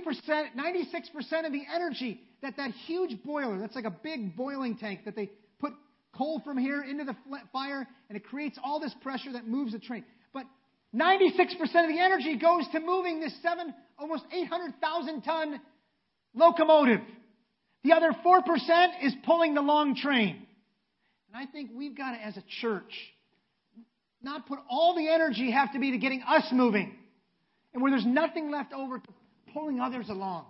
[0.58, 5.16] 96% of the energy that that huge boiler, that's like a big boiling tank that
[5.16, 5.30] they
[5.60, 5.74] put
[6.16, 7.16] coal from here into the
[7.54, 10.04] fire, and it creates all this pressure that moves the train.
[10.94, 15.62] But 96% of the energy goes to moving this seven, almost 800,000 ton
[16.34, 17.02] locomotive.
[17.84, 18.42] The other 4%
[19.04, 20.46] is pulling the long train.
[21.34, 22.94] And I think we've got to, as a church,
[24.22, 26.94] not put all the energy have to be to getting us moving.
[27.74, 29.08] And where there's nothing left over to
[29.54, 30.46] pulling others along.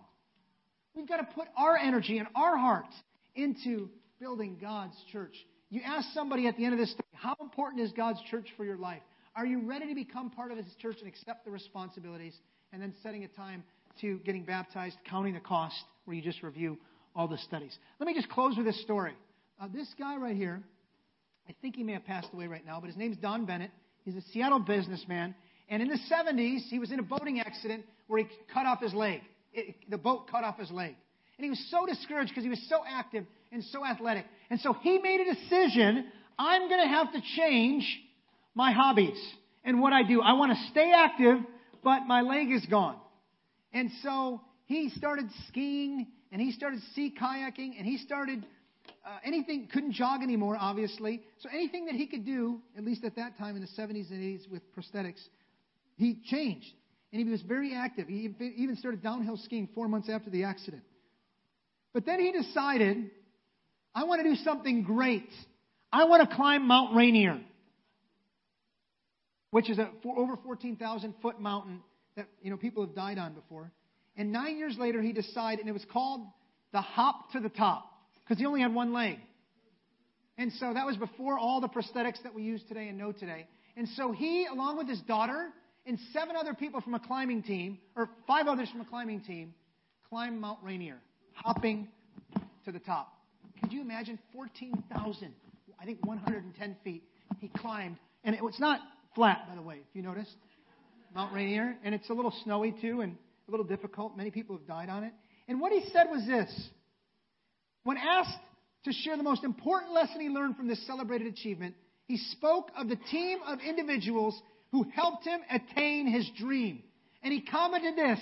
[0.96, 2.94] We've got to put our energy and our hearts
[3.36, 3.89] into
[4.20, 5.36] building God's church.
[5.70, 8.78] You ask somebody at the end of this how important is God's church for your
[8.78, 9.02] life?
[9.36, 12.36] Are you ready to become part of His church and accept the responsibilities
[12.73, 13.63] and then setting a time
[14.01, 15.75] to getting baptized, counting the cost,
[16.05, 16.77] where you just review
[17.15, 17.77] all the studies?
[17.99, 19.13] Let me just close with this story.
[19.59, 20.61] Uh, this guy right here,
[21.47, 23.71] I think he may have passed away right now, but his name's Don Bennett.
[24.03, 25.34] He's a Seattle businessman.
[25.69, 28.93] And in the 70s, he was in a boating accident where he cut off his
[28.93, 29.21] leg.
[29.53, 30.95] It, the boat cut off his leg.
[31.38, 34.25] And he was so discouraged because he was so active and so athletic.
[34.49, 36.05] And so he made a decision
[36.38, 37.84] I'm going to have to change
[38.56, 39.18] my hobbies.
[39.64, 41.38] And what I do, I want to stay active,
[41.84, 42.97] but my leg is gone.
[43.74, 48.45] And so he started skiing and he started sea kayaking and he started
[49.06, 51.22] uh, anything, couldn't jog anymore, obviously.
[51.39, 54.22] So anything that he could do, at least at that time in the 70s and
[54.22, 55.22] 80s with prosthetics,
[55.97, 56.68] he changed.
[57.12, 58.08] And he was very active.
[58.08, 60.84] He even started downhill skiing four months after the accident.
[61.93, 63.12] But then he decided,
[63.93, 65.30] I want to do something great.
[65.91, 67.41] I want to climb Mount Rainier,
[69.52, 71.82] which is a over 14,000 foot mountain
[72.16, 73.72] that you know people have died on before.
[74.18, 76.22] And nine years later, he decided, and it was called
[76.74, 77.86] the Hop to the Top
[78.24, 79.20] because he only had one leg.
[80.38, 83.47] And so that was before all the prosthetics that we use today and know today.
[83.78, 85.49] And so he, along with his daughter
[85.86, 89.54] and seven other people from a climbing team, or five others from a climbing team,
[90.10, 90.97] climbed Mount Rainier,
[91.34, 91.88] hopping
[92.66, 93.14] to the top.
[93.62, 95.34] Could you imagine 14,000,
[95.80, 97.04] I think 110 feet,
[97.39, 97.97] he climbed.
[98.24, 98.80] And it was not
[99.16, 100.36] flat, by the way, if you noticed.
[101.14, 101.78] Mount Rainier.
[101.84, 103.16] And it's a little snowy, too, and
[103.47, 104.16] a little difficult.
[104.18, 105.14] Many people have died on it.
[105.47, 106.70] And what he said was this
[107.84, 108.38] when asked
[108.86, 111.76] to share the most important lesson he learned from this celebrated achievement,
[112.07, 114.39] he spoke of the team of individuals
[114.72, 116.84] who helped him attain his dream.
[117.24, 118.20] And he commented this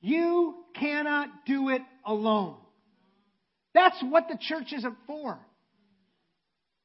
[0.00, 2.56] You cannot do it alone.
[3.74, 5.38] That's what the church is for.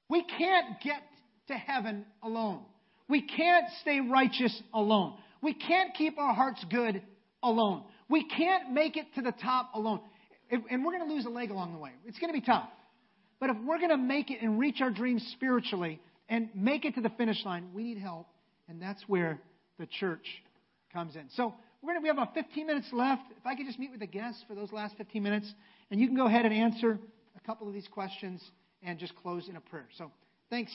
[0.09, 1.01] We can't get
[1.47, 2.63] to heaven alone.
[3.11, 5.13] We can't stay righteous alone.
[5.43, 7.03] We can't keep our hearts good
[7.43, 7.83] alone.
[8.09, 9.99] We can't make it to the top alone
[10.51, 11.91] and we're going to lose a leg along the way.
[12.05, 12.67] It's going to be tough.
[13.39, 15.99] But if we're going to make it and reach our dreams spiritually
[16.29, 18.27] and make it to the finish line, we need help.
[18.67, 19.39] And that's where
[19.79, 20.25] the church
[20.93, 21.29] comes in.
[21.35, 23.23] So we're going to, we have about 15 minutes left.
[23.31, 25.51] If I could just meet with the guests for those last 15 minutes,
[25.89, 26.99] and you can go ahead and answer
[27.35, 28.43] a couple of these questions
[28.83, 29.87] and just close in a prayer.
[29.97, 30.11] So
[30.49, 30.71] thanks.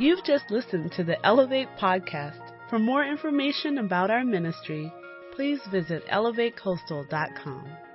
[0.00, 2.52] You've just listened to the Elevate podcast.
[2.70, 4.92] For more information about our ministry,
[5.34, 7.87] please visit elevatecoastal.com.